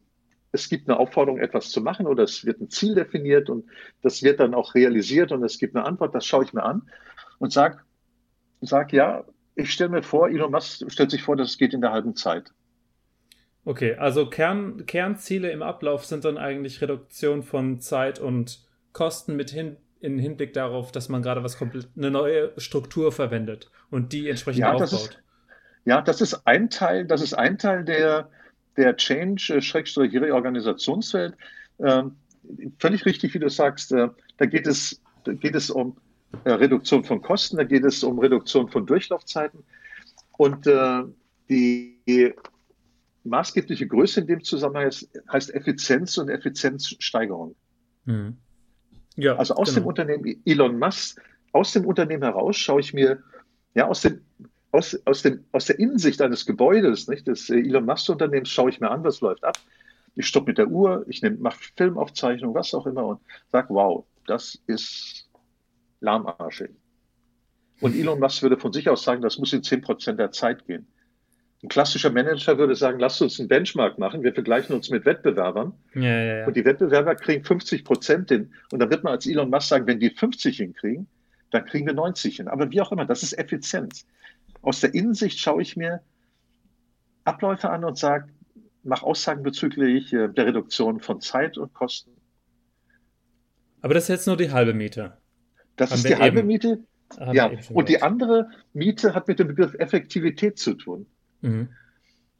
[0.56, 3.66] es gibt eine Aufforderung, etwas zu machen oder es wird ein Ziel definiert und
[4.02, 6.82] das wird dann auch realisiert und es gibt eine Antwort, das schaue ich mir an
[7.38, 7.80] und sage,
[8.60, 11.80] sag, ja, ich stelle mir vor, Elon Musk stellt sich vor, dass es geht in
[11.80, 12.52] der halben Zeit.
[13.64, 18.60] Okay, also Kern, Kernziele im Ablauf sind dann eigentlich Reduktion von Zeit und
[18.92, 23.70] Kosten mit hin, in Hinblick darauf, dass man gerade was komplett, eine neue Struktur verwendet
[23.90, 24.92] und die entsprechend ja, aufbaut.
[24.92, 25.22] Ist,
[25.84, 28.30] ja, das ist ein Teil, das ist ein Teil der,
[28.76, 31.34] der Change-Reorganisationswelt.
[31.78, 32.02] Äh,
[32.78, 34.08] völlig richtig, wie du sagst, äh,
[34.38, 35.96] da geht es, da geht es um
[36.44, 39.64] äh, Reduktion von Kosten, da geht es um Reduktion von Durchlaufzeiten.
[40.38, 40.66] Und
[41.48, 42.34] die,
[43.24, 47.56] maßgebliche Größe in dem Zusammenhang ist, heißt Effizienz und Effizienzsteigerung.
[48.04, 48.36] Mhm.
[49.16, 49.80] Ja, also aus genau.
[49.80, 51.20] dem Unternehmen Elon Musk,
[51.52, 53.22] aus dem Unternehmen heraus schaue ich mir,
[53.74, 54.20] ja, aus dem
[54.76, 58.80] aus, aus, dem, aus der Innensicht eines Gebäudes, nicht, des äh, Elon Musk-Unternehmens, schaue ich
[58.80, 59.56] mir an, was läuft ab.
[60.14, 63.20] Ich stoppe mit der Uhr, ich mache Filmaufzeichnung, was auch immer und
[63.52, 65.28] sage, wow, das ist
[66.00, 66.70] lahmarschig.
[67.80, 70.86] Und Elon Musk würde von sich aus sagen, das muss in 10% der Zeit gehen.
[71.62, 75.72] Ein klassischer Manager würde sagen, lasst uns einen Benchmark machen, wir vergleichen uns mit Wettbewerbern.
[75.94, 76.46] Ja, ja, ja.
[76.46, 78.52] Und die Wettbewerber kriegen 50 Prozent hin.
[78.70, 81.06] Und dann wird man als Elon Musk sagen, wenn die 50 hinkriegen,
[81.50, 82.48] dann kriegen wir 90 hin.
[82.48, 84.06] Aber wie auch immer, das ist Effizienz.
[84.66, 86.02] Aus der Innensicht schaue ich mir
[87.22, 88.32] Abläufe an und sage,
[88.82, 92.10] mache Aussagen bezüglich äh, der Reduktion von Zeit und Kosten.
[93.80, 95.18] Aber das ist jetzt nur die halbe Miete.
[95.76, 96.82] Das Haben ist die halbe Miete.
[97.32, 101.06] ja, und die andere Miete hat mit dem Begriff Effektivität zu tun.
[101.42, 101.68] Mhm.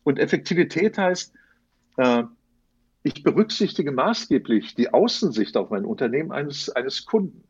[0.02, 1.32] Und Effektivität heißt,
[1.98, 2.24] äh,
[3.04, 7.44] ich berücksichtige maßgeblich die Außensicht auf mein Unternehmen eines, eines Kunden.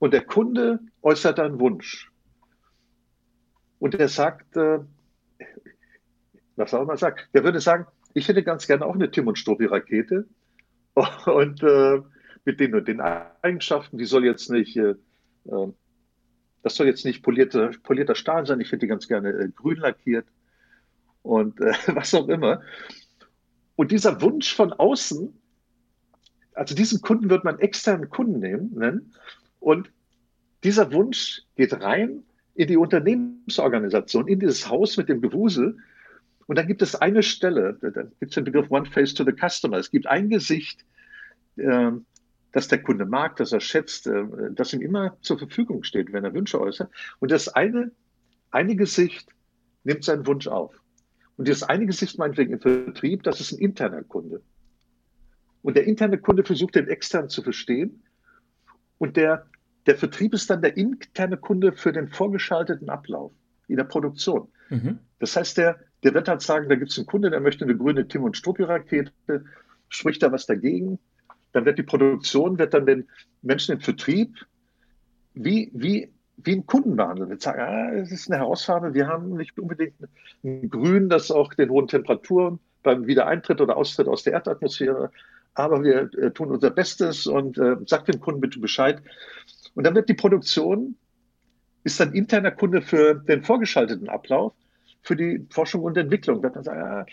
[0.00, 2.10] Und der Kunde äußert einen Wunsch.
[3.78, 4.80] Und er sagt, äh,
[6.56, 7.16] was soll man sagen?
[7.34, 10.26] Der würde sagen, ich hätte ganz gerne auch eine Tim und Struppi Rakete.
[11.26, 12.02] Und äh,
[12.44, 14.94] mit den und den Eigenschaften, die soll jetzt nicht, äh,
[15.44, 15.72] äh,
[16.62, 19.76] das soll jetzt nicht polierter, polierter Stahl sein, ich hätte die ganz gerne äh, grün
[19.76, 20.26] lackiert
[21.22, 22.62] und äh, was auch immer.
[23.76, 25.38] Und dieser Wunsch von außen,
[26.54, 29.14] also diesen Kunden wird man externen Kunden nehmen, nennen,
[29.60, 29.92] und
[30.64, 32.24] dieser Wunsch geht rein
[32.58, 35.76] in die Unternehmensorganisation, in dieses Haus mit dem Gewusel.
[36.48, 39.32] Und dann gibt es eine Stelle, da gibt es den Begriff One Face to the
[39.32, 39.76] Customer.
[39.76, 40.84] Es gibt ein Gesicht,
[41.56, 41.92] äh,
[42.50, 46.24] das der Kunde mag, das er schätzt, äh, das ihm immer zur Verfügung steht, wenn
[46.24, 46.90] er Wünsche äußert.
[47.20, 47.92] Und das eine,
[48.50, 49.28] eine Gesicht
[49.84, 50.74] nimmt seinen Wunsch auf.
[51.36, 54.42] Und das eine Gesicht meinetwegen im Vertrieb, das ist ein interner Kunde.
[55.62, 58.02] Und der interne Kunde versucht den externen zu verstehen.
[58.98, 59.46] Und der
[59.88, 63.32] der Vertrieb ist dann der interne Kunde für den vorgeschalteten Ablauf
[63.68, 64.48] in der Produktion.
[64.68, 64.98] Mhm.
[65.18, 67.76] Das heißt, der, der wird halt sagen, da gibt es einen Kunde, der möchte eine
[67.76, 69.44] grüne Tim- und Struppi-Rakete,
[69.88, 70.98] spricht da was dagegen.
[71.52, 73.08] Dann wird die Produktion, wird dann den
[73.40, 74.36] Menschen im Vertrieb
[75.32, 77.30] wie, wie, wie einen Kunden behandeln.
[77.30, 79.94] Wir sagen, ah, das ist eine Herausforderung, wir haben nicht unbedingt
[80.44, 85.10] ein Grün, das auch den hohen Temperaturen beim Wiedereintritt oder Austritt aus der Erdatmosphäre,
[85.54, 89.02] aber wir äh, tun unser Bestes und äh, sagt dem Kunden bitte Bescheid.
[89.78, 90.96] Und dann wird die Produktion,
[91.84, 94.52] ist dann interner Kunde für den vorgeschalteten Ablauf,
[95.02, 96.42] für die Forschung und Entwicklung.
[96.42, 97.06] Wird dann sagen, ah,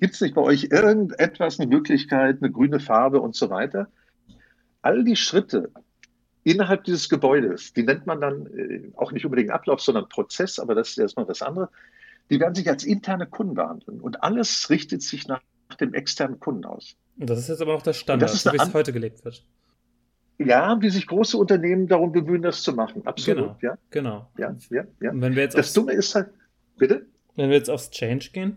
[0.00, 3.88] gibt es nicht bei euch irgendetwas, eine Möglichkeit, eine grüne Farbe und so weiter?
[4.80, 5.70] All die Schritte
[6.42, 10.74] innerhalb dieses Gebäudes, die nennt man dann äh, auch nicht unbedingt Ablauf, sondern Prozess, aber
[10.74, 11.68] das ist erstmal das andere,
[12.30, 14.00] die werden sich als interne Kunden behandeln.
[14.00, 15.42] Und alles richtet sich nach
[15.78, 16.96] dem externen Kunden aus.
[17.18, 19.44] Und das ist jetzt aber auch der Standard, so wie es heute gelebt wird.
[20.38, 23.06] Ja, wie sich große Unternehmen darum bemühen, das zu machen.
[23.06, 23.58] Absolut.
[23.58, 23.58] Genau.
[23.62, 23.78] Ja.
[23.90, 24.30] Genau.
[24.36, 25.10] Ja, ja, ja.
[25.10, 26.28] Und wenn wir jetzt das Dumme ist halt,
[26.76, 27.06] bitte?
[27.36, 28.56] Wenn wir jetzt aufs Change gehen?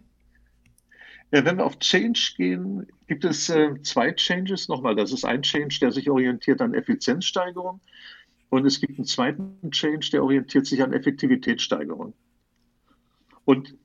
[1.31, 4.95] Ja, wenn wir auf Change gehen, gibt es äh, zwei Changes nochmal.
[4.95, 7.79] Das ist ein Change, der sich orientiert an Effizienzsteigerung.
[8.49, 12.13] Und es gibt einen zweiten Change, der orientiert sich an Effektivitätssteigerung.
[13.45, 13.75] Und,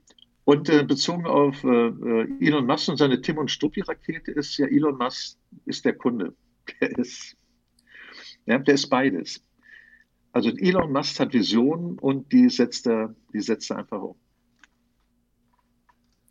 [0.45, 4.67] und äh, bezogen auf äh, äh Elon Musk und seine Tim und Struppi-Rakete ist ja
[4.67, 6.35] Elon Musk ist der Kunde.
[6.81, 7.37] Der ist
[8.47, 9.43] ja, der ist beides.
[10.33, 14.17] Also Elon Musk hat Visionen und die setzt er, die setzt er einfach um.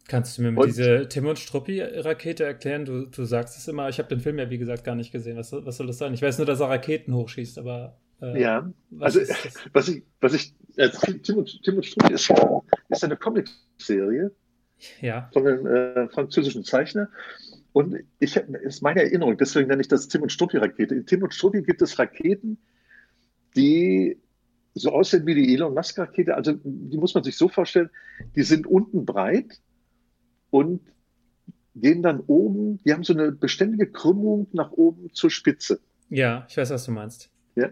[0.08, 2.84] Kannst du mir und, diese Tim und Struppi-Rakete erklären?
[2.84, 5.38] Du, du sagst es immer, ich habe den Film ja wie gesagt gar nicht gesehen.
[5.38, 6.14] Was, was soll das sein?
[6.14, 7.98] Ich weiß nur, dass er Raketen hochschießt, aber.
[8.22, 9.22] Äh, ja, also
[9.72, 10.90] was ich, was ich, äh,
[11.24, 12.30] Tim, und, Tim und Struppi ist,
[12.90, 14.32] ist eine Comic-Serie
[15.02, 15.30] ja.
[15.32, 17.10] von einem äh, französischen Zeichner.
[17.74, 20.94] Und ich ist meine Erinnerung, deswegen nenne ich das Tim und Struppi-Rakete.
[20.94, 22.60] In Tim und Struppi gibt es Raketen,
[23.56, 24.20] die
[24.76, 26.36] so aussehen wie die Elon Musk-Rakete.
[26.36, 27.90] Also die muss man sich so vorstellen,
[28.36, 29.60] die sind unten breit
[30.52, 30.82] und
[31.76, 35.80] gehen dann oben, die haben so eine beständige Krümmung nach oben zur Spitze.
[36.10, 37.32] Ja, ich weiß, was du meinst.
[37.56, 37.70] Ja.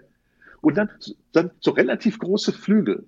[0.62, 0.90] Und dann,
[1.32, 3.06] dann so relativ große Flügel,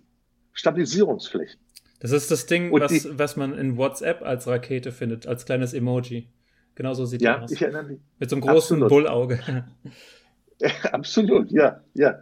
[0.54, 1.60] Stabilisierungsflächen.
[2.00, 5.74] Das ist das Ding, was, die, was man in WhatsApp als Rakete findet, als kleines
[5.74, 6.28] Emoji.
[6.76, 7.52] Genau so sieht ja, er aus.
[7.52, 8.00] Ich erinnere mich.
[8.20, 8.90] Mit so einem großen Absolut.
[8.90, 9.66] Bullauge.
[10.92, 12.20] Absolut, ja, ja.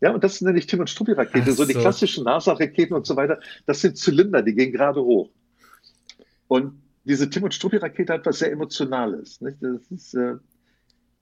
[0.00, 1.52] Ja, und das nenne ich Tim und Struppi-Rakete.
[1.52, 1.64] So.
[1.64, 5.30] so die klassischen NASA-Raketen und so weiter, das sind Zylinder, die gehen gerade hoch.
[6.48, 9.40] Und diese Tim und Struppi-Rakete hat was sehr Emotionales.
[9.40, 9.58] Nicht?
[9.60, 10.36] Das ist, äh,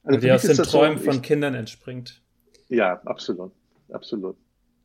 [0.05, 2.23] also die aus den Träumen so, von ich, Kindern entspringt.
[2.69, 3.53] Ja, absolut,
[3.91, 4.37] absolut.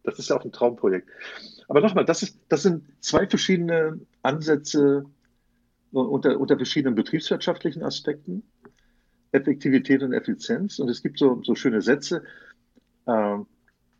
[0.04, 1.10] Das ist ja auch ein Traumprojekt.
[1.68, 5.06] Aber nochmal, das, ist, das sind zwei verschiedene Ansätze,
[5.92, 8.44] unter, unter verschiedenen betriebswirtschaftlichen Aspekten,
[9.32, 10.80] Effektivität und Effizienz.
[10.80, 12.24] Und es gibt so, so schöne Sätze.
[13.06, 13.38] Äh,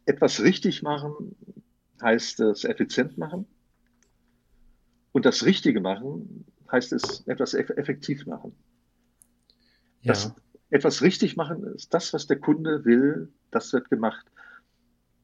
[0.06, 1.36] etwas richtig machen
[2.02, 3.46] heißt es effizient machen.
[5.12, 8.54] Und das Richtige machen heißt es etwas effektiv machen.
[10.02, 10.14] Ja.
[10.14, 10.34] Das,
[10.70, 14.26] etwas richtig machen ist das, was der Kunde will, das wird gemacht.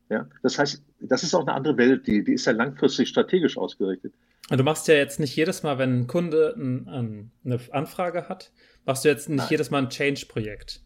[0.10, 3.58] Ja, das heißt, das ist auch eine andere Welt, die, die ist ja langfristig strategisch
[3.58, 4.14] ausgerichtet.
[4.50, 8.52] Du machst ja jetzt nicht jedes Mal, wenn ein Kunde ein, ein, eine Anfrage hat,
[8.86, 9.48] machst du jetzt nicht Nein.
[9.50, 10.82] jedes Mal ein Change-Projekt.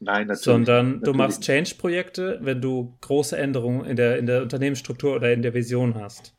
[0.00, 0.44] Nein, natürlich.
[0.44, 1.04] Sondern natürlich.
[1.04, 5.54] du machst Change-Projekte, wenn du große Änderungen in der, in der Unternehmensstruktur oder in der
[5.54, 6.34] Vision hast.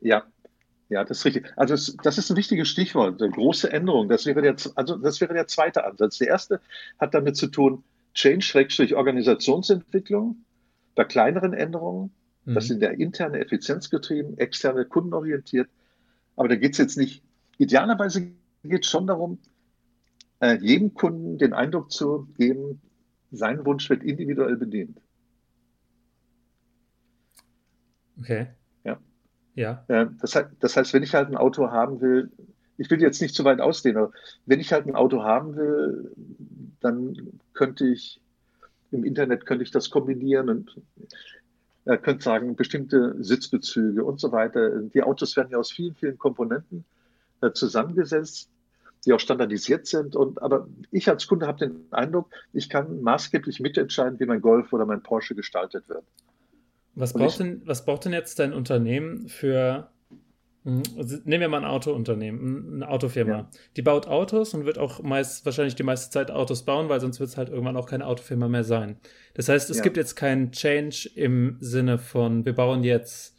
[0.00, 0.24] Ja,
[0.88, 1.52] ja, das ist richtig.
[1.56, 4.08] Also das, das ist ein wichtiges Stichwort, große Änderung.
[4.08, 6.18] Das wäre der, also das wäre der zweite Ansatz.
[6.18, 6.60] Der erste
[6.98, 7.82] hat damit zu tun,
[8.14, 10.36] Change-Organisationsentwicklung
[10.94, 12.12] bei kleineren Änderungen.
[12.44, 12.68] Das mhm.
[12.68, 15.68] sind ja interne Effizienz getrieben, externe kundenorientiert.
[16.36, 17.22] Aber da geht es jetzt nicht,
[17.58, 18.32] idealerweise
[18.62, 19.38] geht es schon darum,
[20.40, 22.80] äh, jedem Kunden den Eindruck zu geben,
[23.30, 25.00] sein Wunsch wird individuell bedient.
[28.18, 28.48] Okay.
[28.84, 28.98] Ja.
[29.54, 29.84] Ja.
[29.88, 32.30] Äh, das, heißt, das heißt, wenn ich halt ein Auto haben will,
[32.78, 34.12] ich will jetzt nicht zu weit ausdehnen, aber
[34.44, 36.12] wenn ich halt ein Auto haben will,
[36.80, 38.20] dann könnte ich
[38.92, 40.80] im Internet könnte ich das kombinieren und
[41.86, 44.80] äh, könnte sagen, bestimmte Sitzbezüge und so weiter.
[44.80, 46.84] Die Autos werden ja aus vielen, vielen Komponenten
[47.40, 48.50] äh, zusammengesetzt,
[49.04, 50.16] die auch standardisiert sind.
[50.16, 54.72] Und, aber ich als Kunde habe den Eindruck, ich kann maßgeblich mitentscheiden, wie mein Golf
[54.72, 56.04] oder mein Porsche gestaltet wird.
[56.96, 59.90] Was braucht, denn, was braucht denn jetzt dein Unternehmen für
[60.66, 63.32] also nehmen wir mal ein Autounternehmen, eine Autofirma.
[63.32, 63.50] Ja.
[63.76, 67.20] Die baut Autos und wird auch meist wahrscheinlich die meiste Zeit Autos bauen, weil sonst
[67.20, 68.96] wird es halt irgendwann auch keine Autofirma mehr sein.
[69.34, 69.82] Das heißt, es ja.
[69.84, 73.36] gibt jetzt keinen Change im Sinne von, wir bauen jetzt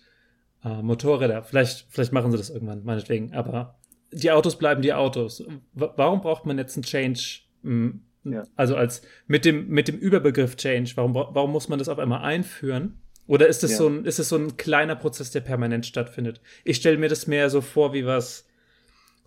[0.63, 1.43] äh, Motorräder.
[1.43, 3.34] Vielleicht, vielleicht machen sie das irgendwann, meinetwegen.
[3.34, 3.78] Aber
[4.13, 5.43] die Autos bleiben die Autos.
[5.73, 7.41] W warum braucht man jetzt einen Change?
[7.63, 8.43] Hm, ja.
[8.55, 12.21] Also als mit dem, mit dem Überbegriff Change, warum, warum muss man das auf einmal
[12.21, 13.01] einführen?
[13.28, 13.78] Oder ist es, ja.
[13.78, 16.41] so ein, ist es so ein kleiner Prozess, der permanent stattfindet?
[16.63, 18.47] Ich stelle mir das mehr so vor, wie was,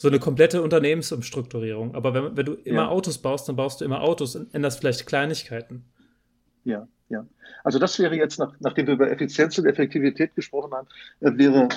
[0.00, 1.94] so eine komplette Unternehmensumstrukturierung.
[1.94, 2.88] Aber wenn, wenn du immer ja.
[2.88, 5.84] Autos baust, dann baust du immer Autos und änderst vielleicht Kleinigkeiten.
[6.64, 7.26] Ja, ja.
[7.64, 10.88] Also das wäre jetzt, nach, nachdem wir über Effizienz und Effektivität gesprochen haben,
[11.20, 11.68] äh, wäre,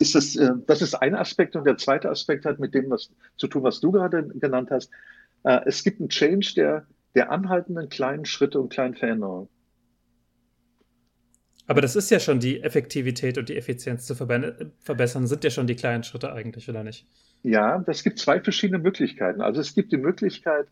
[0.00, 3.10] ist das, äh, das ist ein Aspekt und der zweite Aspekt hat mit dem was
[3.36, 4.90] zu tun, was du gerade genannt hast.
[5.44, 9.48] Äh, es gibt einen Change der, der anhaltenden kleinen Schritte und kleinen Veränderungen.
[11.68, 15.66] Aber das ist ja schon die Effektivität und die Effizienz zu verbessern, sind ja schon
[15.66, 17.06] die kleinen Schritte eigentlich, oder nicht?
[17.42, 19.42] Ja, es gibt zwei verschiedene Möglichkeiten.
[19.42, 20.66] Also es gibt die Möglichkeit,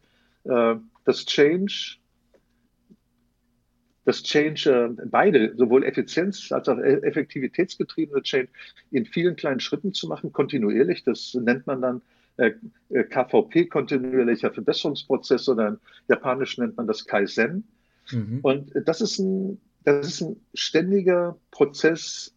[0.45, 1.99] äh, das Change,
[4.07, 8.49] das Change, äh, beide, sowohl Effizienz als auch e-, effektivitätsgetriebene Change
[8.91, 11.05] in vielen kleinen Schritten zu machen, kontinuierlich.
[11.05, 12.03] Das nennt man dann
[12.39, 12.53] äh,
[12.89, 15.79] KVP, kontinuierlicher Verbesserungsprozess, oder im
[16.09, 17.69] Japanischen nennt man das Kaizen.
[18.11, 18.39] Mhm.
[18.41, 22.35] Und das ist ein das ist ein ständiger Prozess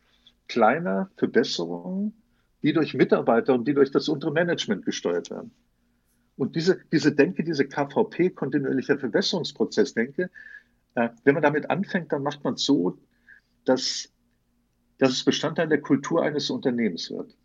[0.47, 2.13] kleiner Verbesserungen,
[2.61, 5.51] die durch Mitarbeiter und die durch das untere Management gesteuert werden.
[6.37, 10.29] Und diese, diese Denke, diese KVP, kontinuierlicher Verbesserungsprozess, denke,
[10.93, 12.99] äh, wenn man damit anfängt, dann macht man es so,
[13.65, 14.13] dass,
[14.99, 17.35] dass es Bestandteil der Kultur eines Unternehmens wird.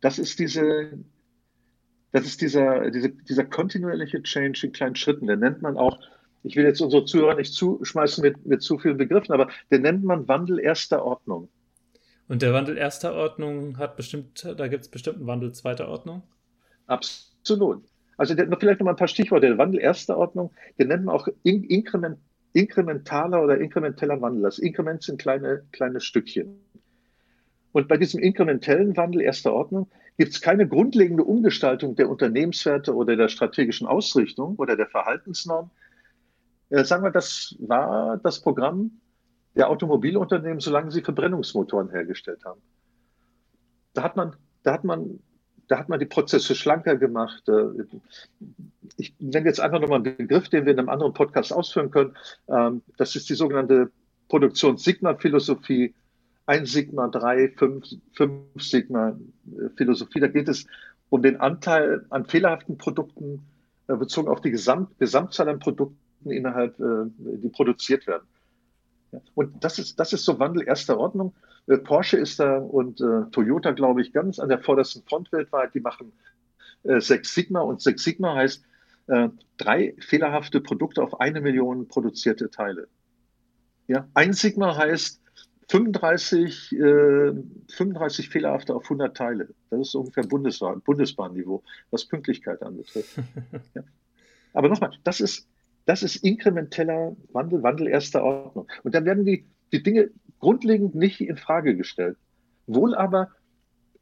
[0.00, 0.98] Das ist diese,
[2.10, 5.26] das ist dieser, diese, dieser kontinuierliche Change in kleinen Schritten.
[5.26, 5.98] Den nennt man auch
[6.42, 10.04] ich will jetzt unsere Zuhörer nicht zuschmeißen mit, mit zu vielen Begriffen, aber den nennt
[10.04, 11.48] man Wandel erster Ordnung.
[12.28, 16.22] Und der Wandel erster Ordnung hat bestimmt, da gibt es bestimmt einen Wandel zweiter Ordnung?
[16.86, 17.84] Absolut.
[18.16, 19.48] Also der, vielleicht noch mal ein paar Stichworte.
[19.48, 22.18] Der Wandel erster Ordnung, den nennt man auch in, Inkrement,
[22.52, 24.42] inkrementaler oder inkrementeller Wandel.
[24.42, 26.60] Das Inkrement sind kleine, kleine Stückchen.
[27.72, 33.16] Und bei diesem inkrementellen Wandel erster Ordnung gibt es keine grundlegende Umgestaltung der Unternehmenswerte oder
[33.16, 35.70] der strategischen Ausrichtung oder der Verhaltensnorm,
[36.72, 38.92] äh, sagen wir, das war das Programm
[39.54, 42.62] der Automobilunternehmen, solange sie Verbrennungsmotoren hergestellt haben.
[43.92, 45.20] Da hat man, da hat man,
[45.68, 47.46] da hat man die Prozesse schlanker gemacht.
[47.48, 47.84] Äh,
[48.96, 52.16] ich nenne jetzt einfach nochmal einen Begriff, den wir in einem anderen Podcast ausführen können.
[52.48, 53.90] Ähm, das ist die sogenannte
[54.28, 55.94] Produktions-Sigma-Philosophie.
[56.46, 60.20] Ein Sigma, drei, fünf, fünf Sigma-Philosophie.
[60.20, 60.66] Da geht es
[61.10, 63.42] um den Anteil an fehlerhaften Produkten
[63.88, 65.98] äh, bezogen auf die Gesamt, Gesamtzahl an Produkten
[66.30, 68.26] innerhalb, äh, die produziert werden.
[69.34, 71.34] Und das ist, das ist so Wandel erster Ordnung.
[71.66, 75.74] Äh, Porsche ist da und äh, Toyota, glaube ich, ganz an der vordersten Front weltweit.
[75.74, 76.12] Die machen
[76.84, 78.64] äh, Six Sigma und Six Sigma heißt
[79.08, 82.88] äh, drei fehlerhafte Produkte auf eine Million produzierte Teile.
[83.88, 85.20] Ja, ein Sigma heißt
[85.68, 87.32] 35, äh,
[87.68, 89.48] 35 fehlerhafte auf 100 Teile.
[89.70, 93.16] Das ist ungefähr Bundesbahn, Bundesbahnniveau, was Pünktlichkeit anbetrifft.
[93.74, 93.82] ja.
[94.52, 95.48] Aber nochmal, das ist,
[95.84, 98.68] das ist inkrementeller Wandel, Wandel erster Ordnung.
[98.82, 102.16] Und dann werden die, die Dinge grundlegend nicht in Frage gestellt.
[102.66, 103.28] Wohl aber,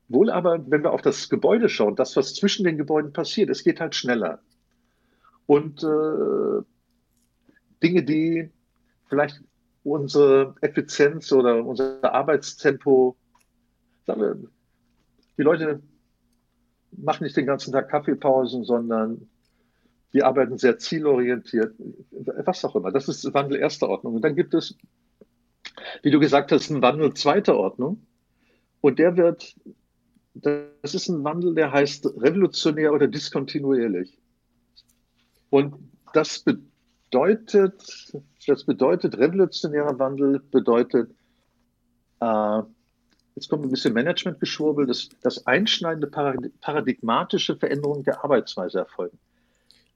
[0.09, 3.65] wohl aber, wenn wir auf das Gebäude schauen, das, was zwischen den Gebäuden passiert, es
[3.65, 4.41] geht halt schneller.
[5.47, 6.63] Und äh,
[7.83, 8.51] Dinge, die
[9.09, 9.43] vielleicht
[9.83, 13.17] unsere Effizienz oder unser Arbeitstempo,
[14.07, 14.37] sagen wir,
[15.39, 15.83] die Leute
[16.93, 19.30] machen nicht den ganzen Tag Kaffeepausen, sondern
[20.13, 21.75] die arbeiten sehr zielorientiert,
[22.11, 22.91] was auch immer.
[22.91, 24.15] Das ist Wandel erster Ordnung.
[24.15, 24.77] Und dann gibt es,
[26.03, 28.07] wie du gesagt hast, einen Wandel zweiter Ordnung.
[28.81, 29.55] Und der wird,
[30.35, 34.19] das ist ein Wandel, der heißt revolutionär oder diskontinuierlich.
[35.51, 35.75] Und
[36.13, 38.13] das bedeutet,
[38.47, 41.11] das bedeutet, revolutionärer Wandel bedeutet,
[42.21, 42.63] äh,
[43.37, 49.19] jetzt kommt ein bisschen Managementgeschwurbel, dass, dass einschneidende paradigmatische Veränderungen der Arbeitsweise erfolgen.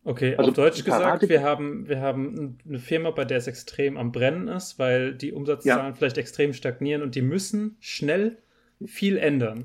[0.05, 3.97] Okay, also auf Deutsch gesagt, wir haben, wir haben eine Firma, bei der es extrem
[3.97, 5.95] am Brennen ist, weil die Umsatzzahlen ja.
[5.95, 8.37] vielleicht extrem stagnieren und die müssen schnell
[8.85, 9.65] viel ändern.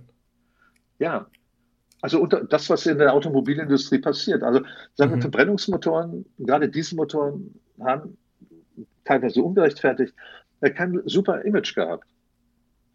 [0.98, 1.28] Ja,
[2.02, 4.44] Also unter, das, was in der Automobilindustrie passiert.
[4.44, 4.62] Also
[4.94, 5.22] sagen wir, mhm.
[5.22, 8.18] Verbrennungsmotoren, gerade Dieselmotoren haben
[9.04, 10.14] teilweise ungerechtfertigt
[10.68, 12.06] kein super Image gehabt.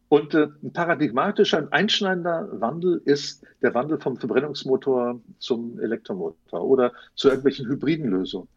[0.08, 6.92] Und äh, ein paradigmatischer, ein einschneidender Wandel ist der Wandel vom Verbrennungsmotor zum Elektromotor oder
[7.16, 8.48] zu irgendwelchen hybriden Lösungen.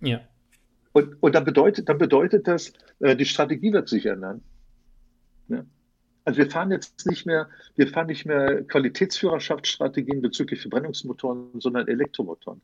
[0.00, 0.20] Ja.
[0.92, 4.42] Und, und dann, bedeutet, dann bedeutet das, äh, die Strategie wird sich ändern.
[5.48, 5.64] Ja.
[6.24, 12.60] Also wir fahren jetzt nicht mehr, wir fahren nicht mehr Qualitätsführerschaftsstrategien bezüglich Verbrennungsmotoren, sondern Elektromotoren.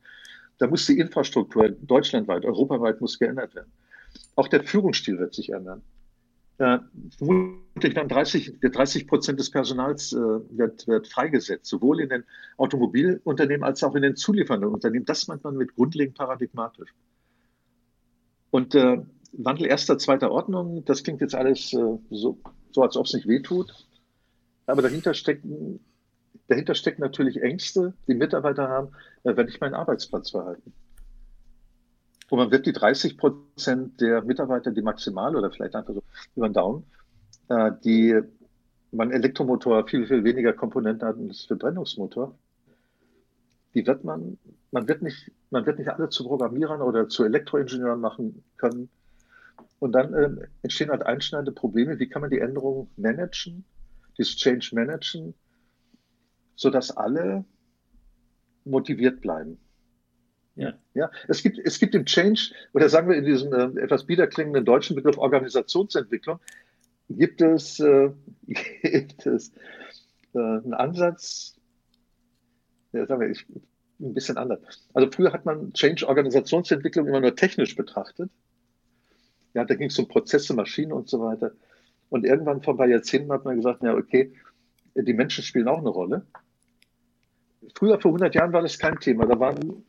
[0.59, 3.71] Da muss die Infrastruktur deutschlandweit, europaweit muss geändert werden.
[4.35, 5.81] Auch der Führungsstil wird sich ändern.
[6.59, 12.25] Vermutlich dann 30, 30 Prozent des Personals äh, wird, wird freigesetzt, sowohl in den
[12.57, 15.05] Automobilunternehmen als auch in den zuliefernden Unternehmen.
[15.05, 16.93] Das meint man mit grundlegend paradigmatisch.
[18.51, 19.01] Und äh,
[19.31, 22.37] Wandel erster, zweiter Ordnung, das klingt jetzt alles äh, so,
[22.71, 23.87] so, als ob es nicht wehtut.
[24.65, 25.79] Aber dahinter stecken,
[26.49, 28.89] dahinter stecken natürlich Ängste, die Mitarbeiter haben,
[29.23, 30.73] wenn ich meinen Arbeitsplatz verhalte.
[32.29, 36.03] Und man wird die 30 Prozent der Mitarbeiter, die maximal oder vielleicht einfach so
[36.35, 36.83] über den Daumen,
[37.49, 38.19] äh, die
[38.91, 42.35] man Elektromotor viel, viel weniger Komponenten hat als Verbrennungsmotor,
[43.73, 44.37] die wird man,
[44.71, 48.89] man wird nicht, man wird nicht alle zu Programmierern oder zu Elektroingenieuren machen können.
[49.79, 51.99] Und dann äh, entstehen halt einschneidende Probleme.
[51.99, 53.63] Wie kann man die Änderungen managen,
[54.17, 55.33] dieses Change managen,
[56.55, 57.45] sodass alle
[58.65, 59.57] motiviert bleiben?
[60.59, 60.73] Ja.
[60.93, 64.65] ja, es gibt, es gibt im Change, oder sagen wir in diesem äh, etwas biederklingenden
[64.65, 66.41] deutschen Begriff Organisationsentwicklung,
[67.09, 68.09] gibt es, äh,
[68.83, 69.53] gibt es
[70.33, 71.55] äh, einen Ansatz,
[72.91, 73.45] ja, sagen wir, ich,
[74.01, 74.59] ein bisschen anders.
[74.93, 78.29] Also früher hat man Change-Organisationsentwicklung immer nur technisch betrachtet.
[79.53, 81.53] Ja, da ging es um Prozesse, Maschinen und so weiter.
[82.09, 84.33] Und irgendwann vor ein paar Jahrzehnten hat man gesagt, ja, okay,
[84.95, 86.25] die Menschen spielen auch eine Rolle.
[87.75, 89.25] Früher, vor 100 Jahren, war das kein Thema.
[89.25, 89.85] Da waren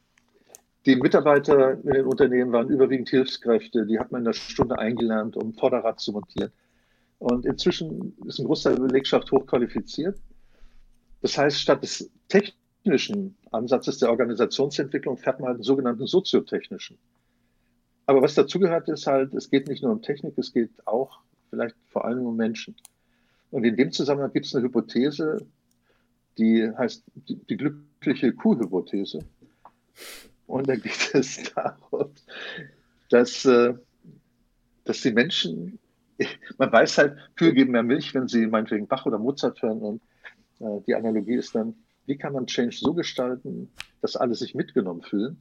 [0.87, 3.87] die Mitarbeiter in den Unternehmen waren überwiegend Hilfskräfte.
[3.87, 6.53] Die hat man in einer Stunde eingelernt, um Vorderrad zu montieren.
[7.18, 10.18] Und inzwischen ist ein Großteil der Belegschaft hochqualifiziert.
[11.20, 16.97] Das heißt, statt des technischen Ansatzes der Organisationsentwicklung fährt man halt einen sogenannten soziotechnischen.
[18.07, 21.20] Aber was dazugehört, ist halt, es geht nicht nur um Technik, es geht auch
[21.51, 22.74] vielleicht vor allem um Menschen.
[23.51, 25.47] Und in dem Zusammenhang gibt es eine Hypothese,
[26.39, 29.20] die heißt die, die glückliche Kuh-Hypothese.
[30.51, 32.11] Und da geht es darum,
[33.09, 33.75] dass, äh,
[34.85, 35.79] dass die Menschen,
[36.59, 39.79] man weiß halt, Kühe geben mehr Milch, wenn sie meinetwegen Bach oder Mozart hören.
[39.79, 40.03] Und
[40.59, 41.75] äh, die Analogie ist dann,
[42.07, 43.71] wie kann man Change so gestalten,
[44.03, 45.39] dass alle sich mitgenommen fühlen?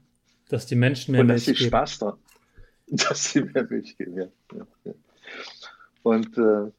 [0.47, 1.55] Dass die Menschen mehr und Milch geben.
[1.55, 2.20] dass sie Spaß daran,
[2.88, 4.16] dass sie mehr Milch geben.
[4.16, 4.28] Ja.
[4.84, 4.93] ja.
[6.03, 6.72] Und äh,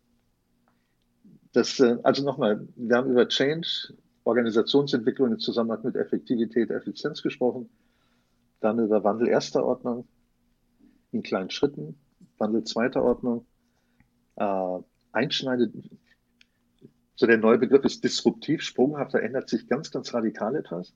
[1.52, 7.68] das, äh, also nochmal, wir haben über Change, Organisationsentwicklung im Zusammenhang mit Effektivität, Effizienz gesprochen
[8.60, 10.06] dann über Wandel erster Ordnung
[11.12, 11.98] in kleinen Schritten,
[12.38, 13.46] Wandel zweiter Ordnung,
[14.36, 14.78] äh,
[15.12, 15.74] einschneidet.
[17.16, 20.94] So der neue Begriff ist disruptiv, sprunghaft, da ändert sich ganz, ganz radikal etwas.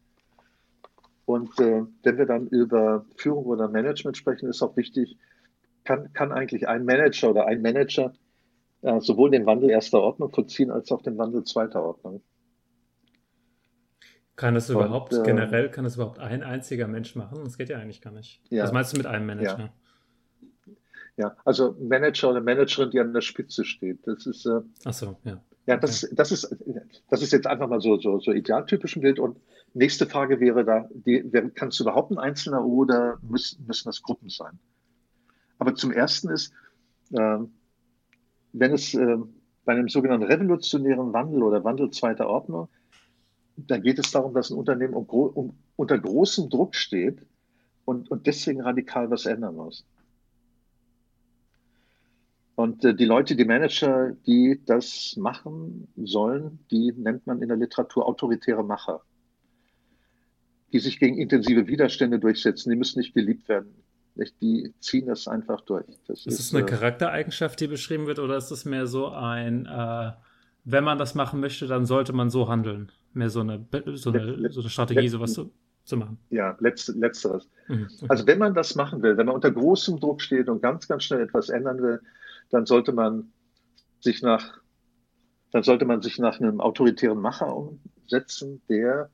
[1.26, 5.18] Und äh, wenn wir dann über Führung oder Management sprechen, ist auch wichtig,
[5.84, 8.12] kann, kann eigentlich ein Manager oder ein Manager
[8.82, 12.22] äh, sowohl den Wandel erster Ordnung vollziehen als auch den Wandel zweiter Ordnung.
[14.36, 17.38] Kann das überhaupt, und, äh, generell, kann das überhaupt ein einziger Mensch machen?
[17.44, 18.42] Das geht ja eigentlich gar nicht.
[18.50, 19.58] Ja, Was meinst du mit einem Manager?
[19.58, 19.72] Ja.
[21.16, 24.04] Ja, also Manager oder Managerin, die an der Spitze steht.
[24.04, 24.46] Das ist.
[24.46, 25.40] Äh, Ach so, ja.
[25.66, 26.14] Ja, das, okay.
[26.16, 26.56] das, ist,
[27.08, 29.18] das ist jetzt einfach mal so, so, so idealtypisch ein Bild.
[29.18, 29.38] Und
[29.72, 31.22] nächste Frage wäre da, die,
[31.54, 34.58] kannst du überhaupt ein Einzelner oder müssen, müssen das Gruppen sein?
[35.58, 36.52] Aber zum Ersten ist,
[37.12, 37.38] äh,
[38.52, 39.16] wenn es äh,
[39.64, 42.68] bei einem sogenannten revolutionären Wandel oder Wandel zweiter Ordnung
[43.56, 47.18] da geht es darum, dass ein Unternehmen um, um, unter großem Druck steht
[47.84, 49.84] und, und deswegen radikal was ändern muss.
[52.56, 57.56] Und äh, die Leute, die Manager, die das machen sollen, die nennt man in der
[57.56, 59.02] Literatur autoritäre Macher,
[60.72, 62.70] die sich gegen intensive Widerstände durchsetzen.
[62.70, 63.74] Die müssen nicht geliebt werden.
[64.14, 64.40] Nicht?
[64.40, 65.86] Die ziehen das einfach durch.
[66.06, 69.08] Das ist, ist das eine äh, Charaktereigenschaft, die beschrieben wird, oder ist das mehr so
[69.08, 70.12] ein, äh,
[70.64, 72.92] wenn man das machen möchte, dann sollte man so handeln?
[73.14, 75.52] Mehr so eine, so eine, so eine Strategie, sowas zu,
[75.84, 76.18] zu machen.
[76.30, 77.48] Ja, letzt, letzteres.
[77.68, 78.06] Mhm, okay.
[78.08, 81.04] Also wenn man das machen will, wenn man unter großem Druck steht und ganz, ganz
[81.04, 82.00] schnell etwas ändern will,
[82.50, 83.32] dann sollte man
[84.00, 84.60] sich nach,
[85.50, 89.10] dann sollte man sich nach einem autoritären Macher umsetzen, der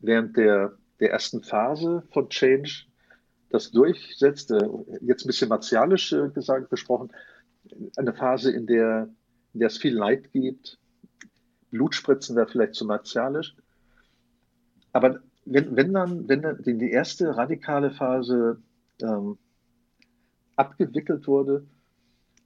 [0.00, 2.86] während der, der ersten Phase von Change
[3.50, 4.68] das durchsetzt, äh,
[5.00, 7.10] jetzt ein bisschen martialisch äh, gesagt, besprochen,
[7.96, 9.08] eine Phase, in der,
[9.54, 10.78] in der es viel Leid gibt,
[11.70, 13.54] Blutspritzen wäre vielleicht zu martialisch.
[14.92, 18.60] aber wenn, wenn dann, wenn dann die erste radikale Phase
[19.00, 19.38] ähm,
[20.56, 21.66] abgewickelt wurde,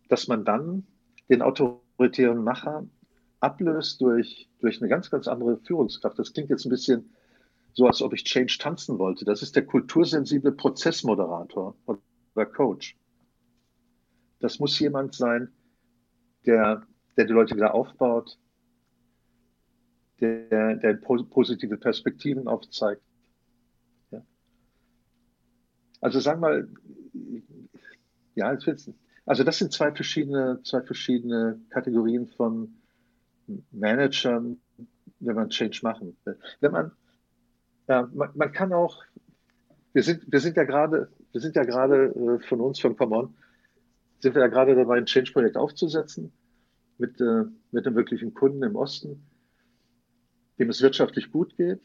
[0.08, 0.86] dass man dann
[1.28, 2.86] den autoritären Macher
[3.40, 6.18] ablöst durch, durch eine ganz, ganz andere Führungskraft.
[6.18, 7.12] Das klingt jetzt ein bisschen
[7.72, 9.24] so, als ob ich Change tanzen wollte.
[9.24, 12.96] Das ist der kultursensible Prozessmoderator oder Coach.
[14.40, 15.50] Das muss jemand sein,
[16.46, 16.82] der,
[17.16, 18.38] der die Leute wieder aufbaut,
[20.22, 23.02] der, der positive Perspektiven aufzeigt.
[24.10, 24.22] Ja.
[26.00, 26.68] Also sagen wir mal,
[28.34, 28.56] ja,
[29.26, 32.74] also das sind zwei verschiedene, zwei verschiedene Kategorien von
[33.70, 34.60] Managern,
[35.20, 36.38] wenn man Change machen will.
[36.60, 36.92] Wenn man,
[37.88, 39.02] ja, man, man, kann auch,
[39.92, 43.34] wir sind, wir sind ja gerade, wir sind ja gerade äh, von uns, von Common,
[44.20, 46.32] sind wir ja gerade dabei, ein Change-Projekt aufzusetzen
[46.98, 49.22] mit, äh, mit einem wirklichen Kunden im Osten,
[50.62, 51.80] dem es wirtschaftlich gut geht.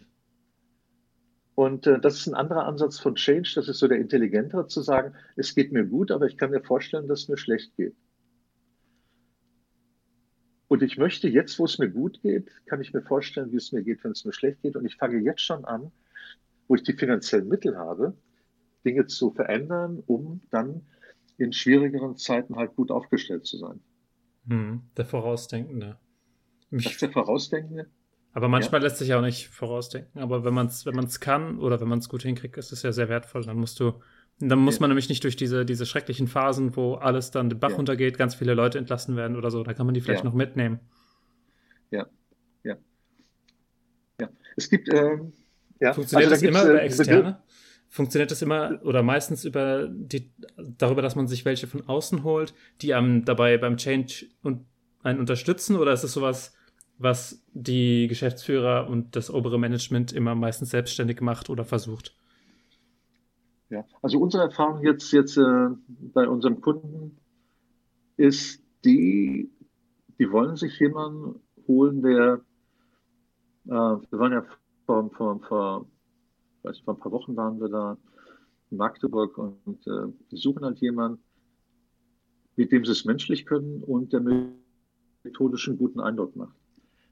[1.55, 4.81] Und äh, das ist ein anderer Ansatz von Change, das ist so der intelligentere zu
[4.81, 7.95] sagen, es geht mir gut, aber ich kann mir vorstellen, dass es mir schlecht geht.
[10.67, 13.71] Und ich möchte jetzt, wo es mir gut geht, kann ich mir vorstellen, wie es
[13.71, 14.75] mir geht, wenn es mir schlecht geht.
[14.75, 15.91] Und ich fange jetzt schon an,
[16.67, 18.15] wo ich die finanziellen Mittel habe,
[18.85, 20.85] Dinge zu verändern, um dann
[21.39, 23.79] in schwierigeren Zeiten halt gut aufgestellt zu sein.
[24.47, 25.97] Hm, der Vorausdenkende.
[26.69, 27.87] Mich, das ist der Vorausdenkende.
[28.37, 28.83] Aber manchmal ja.
[28.83, 30.21] lässt sich auch nicht vorausdenken.
[30.21, 32.83] Aber wenn man es wenn man's kann oder wenn man es gut hinkriegt, ist es
[32.83, 33.43] ja sehr wertvoll.
[33.43, 33.93] Dann musst du,
[34.39, 34.81] dann muss ja.
[34.81, 37.77] man nämlich nicht durch diese, diese schrecklichen Phasen, wo alles dann den Bach ja.
[37.77, 39.63] runtergeht, ganz viele Leute entlassen werden oder so.
[39.63, 40.81] Da kann man die vielleicht noch mitnehmen.
[41.89, 42.05] Ja,
[42.63, 42.77] ja.
[44.21, 44.29] Ja.
[44.55, 45.33] Es gibt, ähm,
[45.79, 45.93] ja.
[45.93, 47.41] Funktioniert also, da das immer über äh, Externe?
[47.89, 50.31] Funktioniert das immer oder meistens über die,
[50.77, 54.67] darüber, dass man sich welche von außen holt, die einem dabei beim Change und
[55.01, 55.75] einen unterstützen?
[55.75, 56.53] Oder ist es sowas,
[56.97, 62.15] was die Geschäftsführer und das obere Management immer meistens selbstständig macht oder versucht?
[63.69, 65.69] Ja, also unsere Erfahrung jetzt, jetzt äh,
[66.13, 67.17] bei unserem Kunden
[68.15, 69.51] ist die,
[70.19, 72.41] die wollen sich jemanden holen, der,
[73.65, 74.45] äh, wir waren ja
[74.85, 75.85] vor, vor, vor
[76.63, 77.97] weiß vor ein paar Wochen waren wir da
[78.69, 81.21] in Magdeburg und äh, die suchen halt jemanden,
[82.55, 84.21] mit dem sie es menschlich können und der
[85.23, 86.55] methodischen guten Eindruck macht.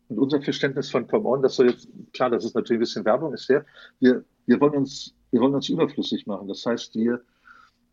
[0.08, 3.06] Und unser Verständnis von Come On, das soll jetzt, klar, das ist natürlich ein bisschen
[3.06, 3.66] Werbung, ist der,
[4.00, 6.48] wir, wir wollen uns, wir wollen uns überflüssig machen.
[6.48, 7.22] Das heißt, wir,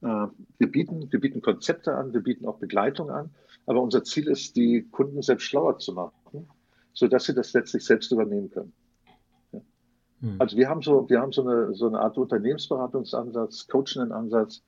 [0.02, 0.26] äh,
[0.58, 3.30] wir bieten, wir bieten Konzepte an, wir bieten auch Begleitung an,
[3.66, 6.48] aber unser Ziel ist, die Kunden selbst schlauer zu machen,
[6.92, 8.72] sodass sie das letztlich selbst übernehmen können.
[10.20, 10.36] Hm.
[10.38, 14.62] Also wir haben so, wir haben so eine, so eine Art Unternehmensberatungsansatz, Coaching-Ansatz,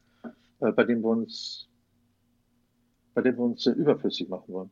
[0.61, 1.68] äh, bei dem wir uns,
[3.12, 4.70] bei dem wir uns äh, überflüssig machen wollen.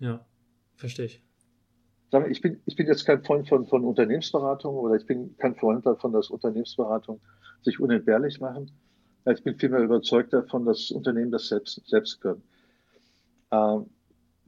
[0.00, 0.24] Ja,
[0.76, 1.22] verstehe ich.
[2.30, 5.84] Ich bin, ich bin jetzt kein Freund von, von Unternehmensberatung oder ich bin kein Freund
[5.84, 7.20] davon, dass Unternehmensberatung
[7.62, 8.70] sich unentbehrlich machen.
[9.26, 12.42] Ich bin vielmehr überzeugt davon, dass Unternehmen das selbst, selbst können.
[13.50, 13.86] Ähm,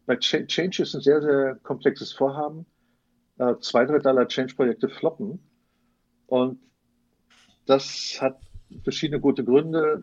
[0.04, 2.66] bei Change ist ein sehr, sehr komplexes Vorhaben
[3.38, 5.40] äh, zwei Drittel aller Change-Projekte floppen.
[6.26, 6.58] Und
[7.66, 8.40] das hat
[8.82, 10.02] verschiedene gute Gründe.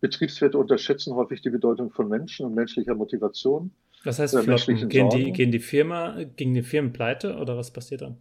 [0.00, 3.72] Betriebswirte unterschätzen häufig die Bedeutung von Menschen und menschlicher Motivation.
[4.04, 4.88] Das heißt, floppen.
[4.88, 8.18] Gehen, die, gehen die Firma, gegen die Firmen pleite oder was passiert dann?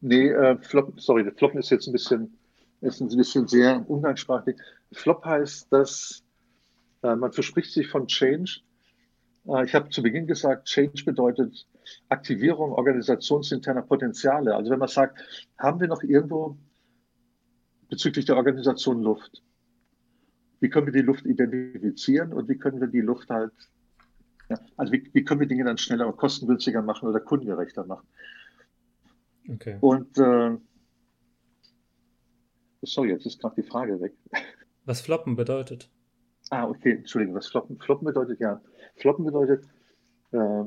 [0.00, 2.38] Nee, äh, Flop, sorry, Floppen ist jetzt ein bisschen,
[2.80, 4.56] ist ein bisschen sehr umgangssprachlich.
[4.92, 6.24] Flop heißt, dass
[7.02, 8.60] äh, man verspricht sich von Change.
[9.46, 11.66] Äh, ich habe zu Beginn gesagt, Change bedeutet
[12.08, 14.54] Aktivierung organisationsinterner Potenziale.
[14.54, 15.20] Also wenn man sagt,
[15.58, 16.56] haben wir noch irgendwo
[17.88, 19.42] bezüglich der Organisation Luft?
[20.60, 23.52] Wie können wir die Luft identifizieren und wie können wir die Luft halt,
[24.50, 28.06] ja, also wie, wie, können wir Dinge dann schneller und kostengünstiger machen oder kundengerechter machen?
[29.48, 29.78] Okay.
[29.80, 30.56] Und äh,
[32.82, 34.12] sorry, jetzt ist gerade die Frage weg.
[34.84, 35.90] Was Floppen bedeutet?
[36.50, 38.60] Ah, okay, Entschuldigung, was Floppen, Floppen bedeutet, ja.
[38.96, 39.64] Floppen bedeutet,
[40.32, 40.64] äh,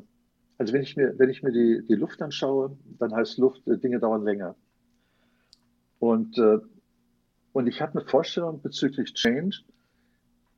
[0.58, 3.78] also wenn ich mir, wenn ich mir die, die Luft anschaue, dann heißt Luft, äh,
[3.78, 4.56] Dinge dauern länger.
[6.00, 6.60] Und, äh,
[7.52, 9.58] und ich habe eine Vorstellung bezüglich Change,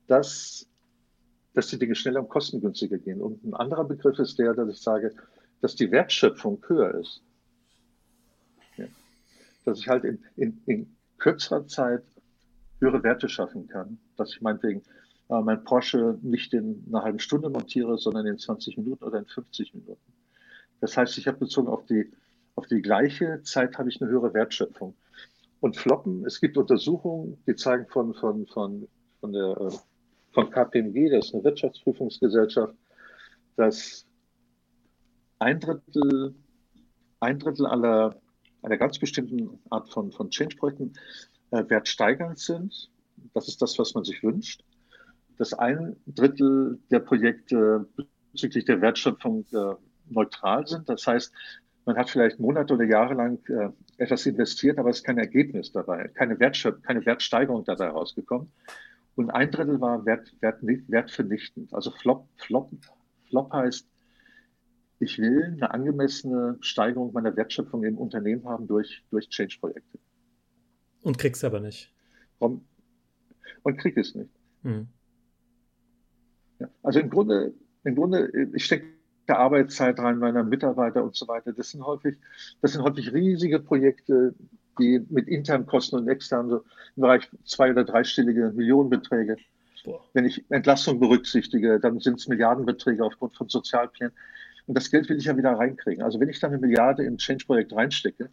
[0.06, 0.68] dass,
[1.56, 3.22] dass die Dinge schneller und kostengünstiger gehen.
[3.22, 5.14] Und ein anderer Begriff ist der, dass ich sage,
[5.62, 7.22] dass die Wertschöpfung höher ist.
[8.76, 8.84] Ja.
[9.64, 12.02] Dass ich halt in, in, in kürzerer Zeit
[12.78, 13.98] höhere Werte schaffen kann.
[14.18, 14.82] Dass ich meinetwegen
[15.30, 19.26] äh, mein Porsche nicht in einer halben Stunde montiere, sondern in 20 Minuten oder in
[19.26, 20.12] 50 Minuten.
[20.82, 22.12] Das heißt, ich habe bezogen auf die,
[22.54, 24.94] auf die gleiche Zeit habe ich eine höhere Wertschöpfung.
[25.60, 28.86] Und Floppen, es gibt Untersuchungen, die zeigen von, von, von,
[29.20, 29.70] von, der, äh,
[30.36, 32.74] von KPMG, das ist eine Wirtschaftsprüfungsgesellschaft,
[33.56, 34.06] dass
[35.38, 36.34] ein Drittel,
[37.20, 38.20] ein Drittel aller,
[38.60, 40.92] einer ganz bestimmten Art von, von Change-Projekten
[41.52, 42.90] äh, wertsteigernd sind.
[43.32, 44.62] Das ist das, was man sich wünscht.
[45.38, 47.86] Dass ein Drittel der Projekte
[48.32, 49.74] bezüglich der Wertschöpfung äh,
[50.10, 50.86] neutral sind.
[50.86, 51.32] Das heißt,
[51.86, 55.72] man hat vielleicht Monate oder Jahre lang äh, etwas investiert, aber es ist kein Ergebnis
[55.72, 58.52] dabei, keine, Wertschöpfung, keine Wertsteigerung dabei rausgekommen.
[59.16, 61.72] Und ein Drittel war wert, wert, wertvernichtend.
[61.74, 62.70] Also Flop, Flop,
[63.28, 63.88] Flop heißt,
[64.98, 69.98] ich will eine angemessene Steigerung meiner Wertschöpfung im Unternehmen haben durch, durch Change-Projekte.
[71.02, 71.92] Und kriegst aber nicht.
[72.38, 72.64] Und,
[73.62, 74.30] und krieg es nicht.
[74.62, 74.88] Hm.
[76.58, 77.54] Ja, also im Grunde,
[77.84, 78.86] im Grunde, ich stecke
[79.28, 81.52] der Arbeitszeit rein meiner Mitarbeiter und so weiter.
[81.52, 82.16] Das sind häufig,
[82.60, 84.34] das sind häufig riesige Projekte,
[84.78, 86.56] die mit internen Kosten und externen so
[86.96, 89.36] im Bereich zwei- oder dreistellige Millionenbeträge.
[89.84, 90.00] Boah.
[90.14, 94.14] Wenn ich Entlastung berücksichtige, dann sind es Milliardenbeträge aufgrund von Sozialplänen.
[94.66, 96.02] Und das Geld will ich ja wieder reinkriegen.
[96.02, 98.28] Also wenn ich dann eine Milliarde in ein Change-Projekt reinstecke,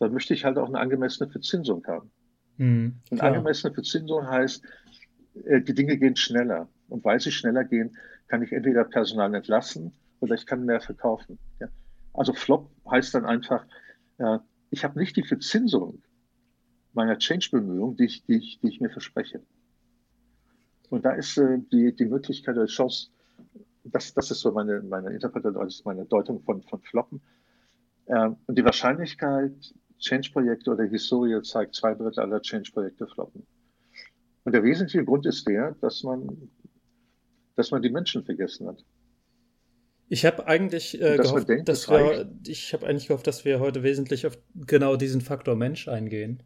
[0.00, 2.10] dann möchte ich halt auch eine angemessene Verzinsung haben.
[2.56, 4.64] Mhm, und angemessene Verzinsung heißt,
[5.44, 6.68] äh, die Dinge gehen schneller.
[6.88, 7.96] Und weil sie schneller gehen,
[8.28, 11.38] kann ich entweder Personal entlassen oder ich kann mehr verkaufen.
[11.60, 11.68] Ja.
[12.12, 13.64] Also Flop heißt dann einfach,
[14.18, 14.38] äh,
[14.72, 16.02] ich habe nicht die Verzinsung
[16.94, 19.42] meiner Change-Bemühungen, die ich, die, ich, die ich mir verspreche.
[20.88, 23.10] Und da ist äh, die, die Möglichkeit oder Chance,
[23.84, 27.20] das, das ist so meine, meine Interpretation, meine Deutung von, von Floppen.
[28.06, 33.46] Äh, und die Wahrscheinlichkeit, Change-Projekte oder Historie zeigt, zwei Drittel aller Change-Projekte floppen.
[34.44, 36.50] Und der wesentliche Grund ist der, dass man,
[37.56, 38.82] dass man die Menschen vergessen hat.
[40.12, 43.82] Ich habe eigentlich äh, gehofft, denkt, dass wir, ich habe eigentlich gehofft, dass wir heute
[43.82, 46.42] wesentlich auf genau diesen Faktor Mensch eingehen.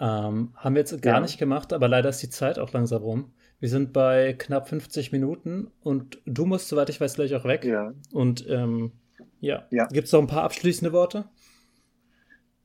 [0.00, 1.20] Ähm, haben wir jetzt gar ja.
[1.20, 3.32] nicht gemacht, aber leider ist die Zeit auch langsam rum.
[3.60, 7.62] Wir sind bei knapp 50 Minuten und du musst, soweit ich weiß, gleich auch weg.
[7.66, 7.92] Ja.
[8.10, 8.92] Und ähm,
[9.40, 9.86] ja, ja.
[9.88, 11.28] gibt es noch ein paar abschließende Worte?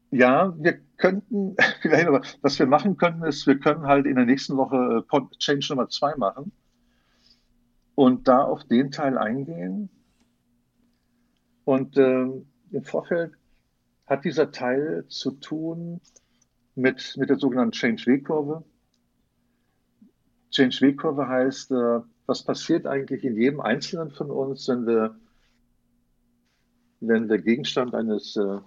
[0.09, 1.57] Ja, wir könnten,
[2.41, 5.89] was wir machen könnten, ist, wir können halt in der nächsten Woche äh, Change Nummer
[5.89, 6.53] zwei machen
[7.95, 9.89] und da auf den Teil eingehen,
[11.65, 12.23] und äh,
[12.71, 13.33] im Vorfeld
[14.05, 16.01] hat dieser Teil zu tun
[16.75, 18.63] mit, mit der sogenannten Change-W-Kurve.
[20.51, 25.19] Change-W-Kurve heißt, äh, was passiert eigentlich in jedem Einzelnen von uns, wenn wir,
[26.99, 28.59] wenn wir Gegenstand eines äh,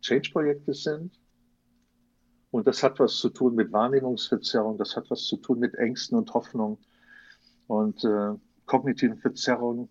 [0.00, 1.18] Change-Projektes sind.
[2.50, 6.16] Und das hat was zu tun mit Wahrnehmungsverzerrung, das hat was zu tun mit Ängsten
[6.16, 6.78] und Hoffnung
[7.66, 8.34] und äh,
[8.66, 9.88] kognitiven Verzerrungen.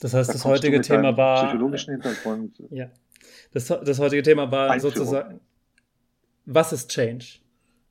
[0.00, 1.46] Das heißt, da das heutige Thema war.
[1.46, 2.62] Psychologischen Hintergrund.
[2.70, 2.90] Ja.
[3.52, 4.96] Das, das heutige Thema war Einführung.
[4.96, 5.40] sozusagen,
[6.46, 7.40] was ist Change?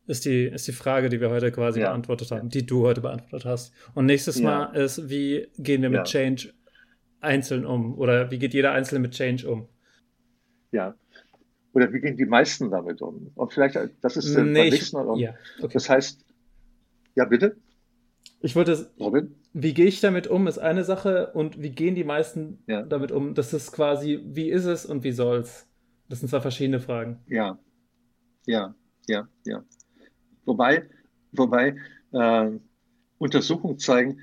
[0.07, 1.89] Ist die, ist die Frage, die wir heute quasi ja.
[1.89, 3.73] beantwortet haben, die du heute beantwortet hast.
[3.93, 4.43] Und nächstes ja.
[4.43, 6.03] Mal ist, wie gehen wir mit ja.
[6.03, 6.53] Change
[7.21, 7.97] einzeln um?
[7.97, 9.67] Oder wie geht jeder Einzelne mit Change um?
[10.71, 10.95] Ja.
[11.73, 13.31] Oder wie gehen die meisten damit um?
[13.35, 15.19] Und vielleicht, das ist nee, um.
[15.19, 15.33] Ja.
[15.59, 15.73] Okay.
[15.73, 16.25] Das heißt,
[17.15, 17.55] ja, bitte?
[18.41, 19.35] Ich wollte, Robin?
[19.53, 22.81] wie gehe ich damit um, ist eine Sache und wie gehen die meisten ja.
[22.83, 23.33] damit um?
[23.35, 25.67] Das ist quasi, wie ist es und wie soll's?
[26.09, 27.19] Das sind zwei verschiedene Fragen.
[27.27, 27.59] Ja,
[28.45, 28.75] ja,
[29.07, 29.63] ja, ja.
[30.45, 30.89] Wobei,
[31.31, 31.75] wobei
[32.11, 32.51] äh,
[33.19, 34.19] Untersuchungen zeigen,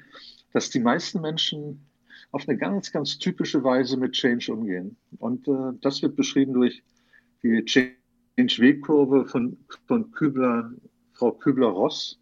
[0.53, 1.87] dass die meisten Menschen
[2.33, 4.97] auf eine ganz, ganz typische Weise mit Change umgehen.
[5.19, 6.83] Und äh, das wird beschrieben durch
[7.43, 9.57] die Change-W-Kurve von,
[9.87, 10.73] von Kübler,
[11.13, 12.19] Frau Kübler-Ross.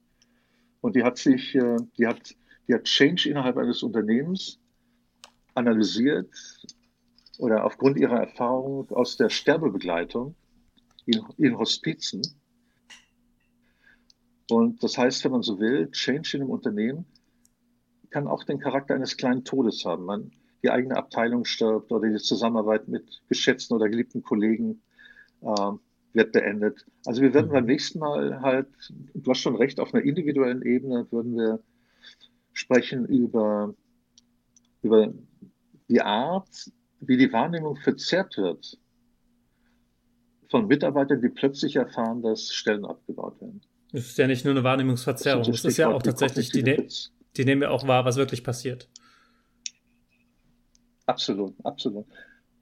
[0.87, 2.37] Und die hat sich, äh, die hat
[2.69, 4.61] die hat Change innerhalb eines Unternehmens
[5.53, 6.31] analysiert
[7.39, 10.37] oder aufgrund ihrer Erfahrung aus der Sterbebegleitung
[11.05, 12.23] in, in Hospizen.
[14.49, 17.05] Und das heißt, wenn man so will, Change in einem Unternehmen
[18.11, 20.05] kann auch den Charakter eines kleinen Todes haben.
[20.05, 20.31] Man,
[20.63, 24.83] die eigene Abteilung stirbt oder die Zusammenarbeit mit geschätzten oder geliebten Kollegen
[25.41, 25.73] äh,
[26.17, 26.85] wird beendet.
[27.05, 27.53] Also wir werden mhm.
[27.53, 28.67] beim nächsten Mal halt,
[29.15, 31.61] du hast schon recht, auf einer individuellen Ebene würden wir
[32.53, 33.75] sprechen über,
[34.83, 35.13] über
[35.89, 38.79] die Art, wie die Wahrnehmung verzerrt wird
[40.51, 43.61] von Mitarbeitern, die plötzlich erfahren, dass Stellen abgebaut werden.
[43.93, 46.87] Es ist ja nicht nur eine Wahrnehmungsverzerrung, es ist ja auch tatsächlich, die, ne
[47.37, 48.89] die nehmen wir auch wahr, was wirklich passiert.
[51.07, 52.07] Absolut, absolut.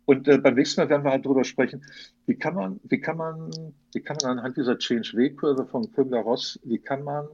[0.07, 1.84] Und äh, beim nächsten Mal werden wir halt darüber sprechen,
[2.26, 3.50] wie kann man, wie kann man,
[3.94, 7.28] wie kann man anhand dieser Change-W-Kurve von Kübler-Ross, wie kann man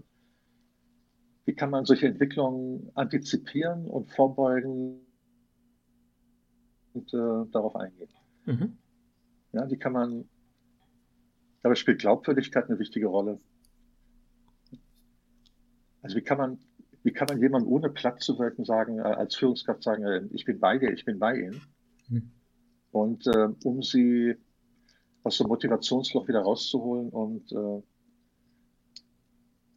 [1.50, 5.00] wie kann man solche Entwicklungen antizipieren und vorbeugen
[6.92, 8.08] und äh, darauf eingehen?
[8.46, 8.78] Mhm.
[9.50, 10.28] Ja, wie kann man,
[11.62, 13.40] dabei spielt Glaubwürdigkeit eine wichtige Rolle.
[16.02, 16.58] Also wie kann man,
[17.02, 20.44] wie kann man jemand ohne platt zu wirken sagen, äh, als Führungskraft sagen, äh, ich
[20.44, 21.62] bin bei dir, ich bin bei Ihnen.
[22.08, 22.30] Mhm.
[22.92, 24.36] Und äh, um sie
[25.22, 27.82] aus dem Motivationsloch wieder rauszuholen und, äh,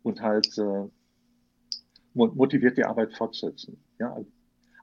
[0.03, 0.88] und halt äh,
[2.14, 3.78] motiviert die Arbeit fortsetzen.
[3.99, 4.18] Ja,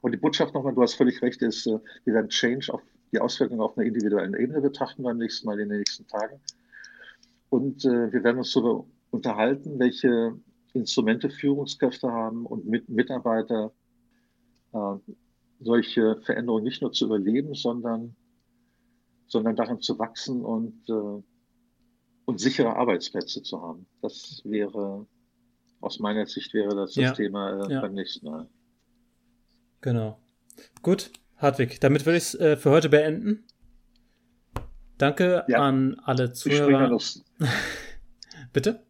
[0.02, 3.18] aber die Botschaft nochmal, du hast völlig recht, ist, äh, wir werden Change auf die
[3.18, 6.40] Auswirkungen auf einer individuellen Ebene betrachten beim nächsten Mal in den nächsten Tagen.
[7.48, 10.38] Und äh, wir werden uns darüber unterhalten, welche
[10.72, 13.72] Instrumente Führungskräfte haben und mit Mitarbeiter
[14.72, 14.94] äh,
[15.58, 18.14] solche Veränderungen nicht nur zu überleben, sondern,
[19.30, 21.22] sondern daran zu wachsen und, äh,
[22.24, 23.86] und sichere Arbeitsplätze zu haben.
[24.02, 25.06] Das wäre,
[25.80, 27.08] aus meiner Sicht wäre das ja.
[27.08, 27.80] das Thema äh, ja.
[27.80, 28.48] beim nächsten Mal.
[29.80, 30.18] Genau.
[30.82, 33.46] Gut, Hartwig, damit würde ich es äh, für heute beenden.
[34.98, 35.60] Danke ja.
[35.60, 36.92] an alle Zuhörer.
[36.96, 37.22] Ich
[38.52, 38.84] Bitte?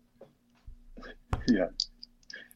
[1.50, 1.68] Ja.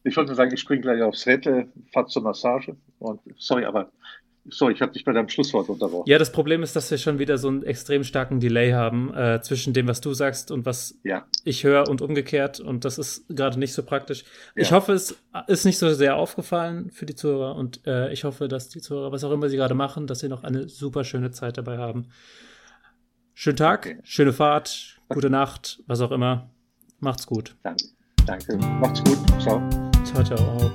[0.03, 2.75] Ich wollte sagen, ich springe gleich aufs Rädle, fahre zur Massage.
[2.97, 3.91] Und sorry, aber
[4.49, 6.09] sorry, ich habe dich bei deinem Schlusswort unterbrochen.
[6.09, 9.41] Ja, das Problem ist, dass wir schon wieder so einen extrem starken Delay haben äh,
[9.41, 11.25] zwischen dem, was du sagst und was ja.
[11.43, 12.59] ich höre und umgekehrt.
[12.59, 14.23] Und das ist gerade nicht so praktisch.
[14.55, 14.63] Ja.
[14.63, 15.15] Ich hoffe, es
[15.47, 17.55] ist nicht so sehr aufgefallen für die Zuhörer.
[17.55, 20.29] Und äh, ich hoffe, dass die Zuhörer, was auch immer sie gerade machen, dass sie
[20.29, 22.07] noch eine super schöne Zeit dabei haben.
[23.33, 23.97] Schönen Tag, okay.
[24.03, 26.49] schöne Fahrt, gute Nacht, was auch immer.
[26.99, 27.55] Macht's gut.
[27.63, 27.85] Danke.
[28.25, 28.57] Danke.
[28.57, 29.17] Macht's gut.
[29.41, 29.61] Ciao.
[30.05, 30.71] Ciao, ciao.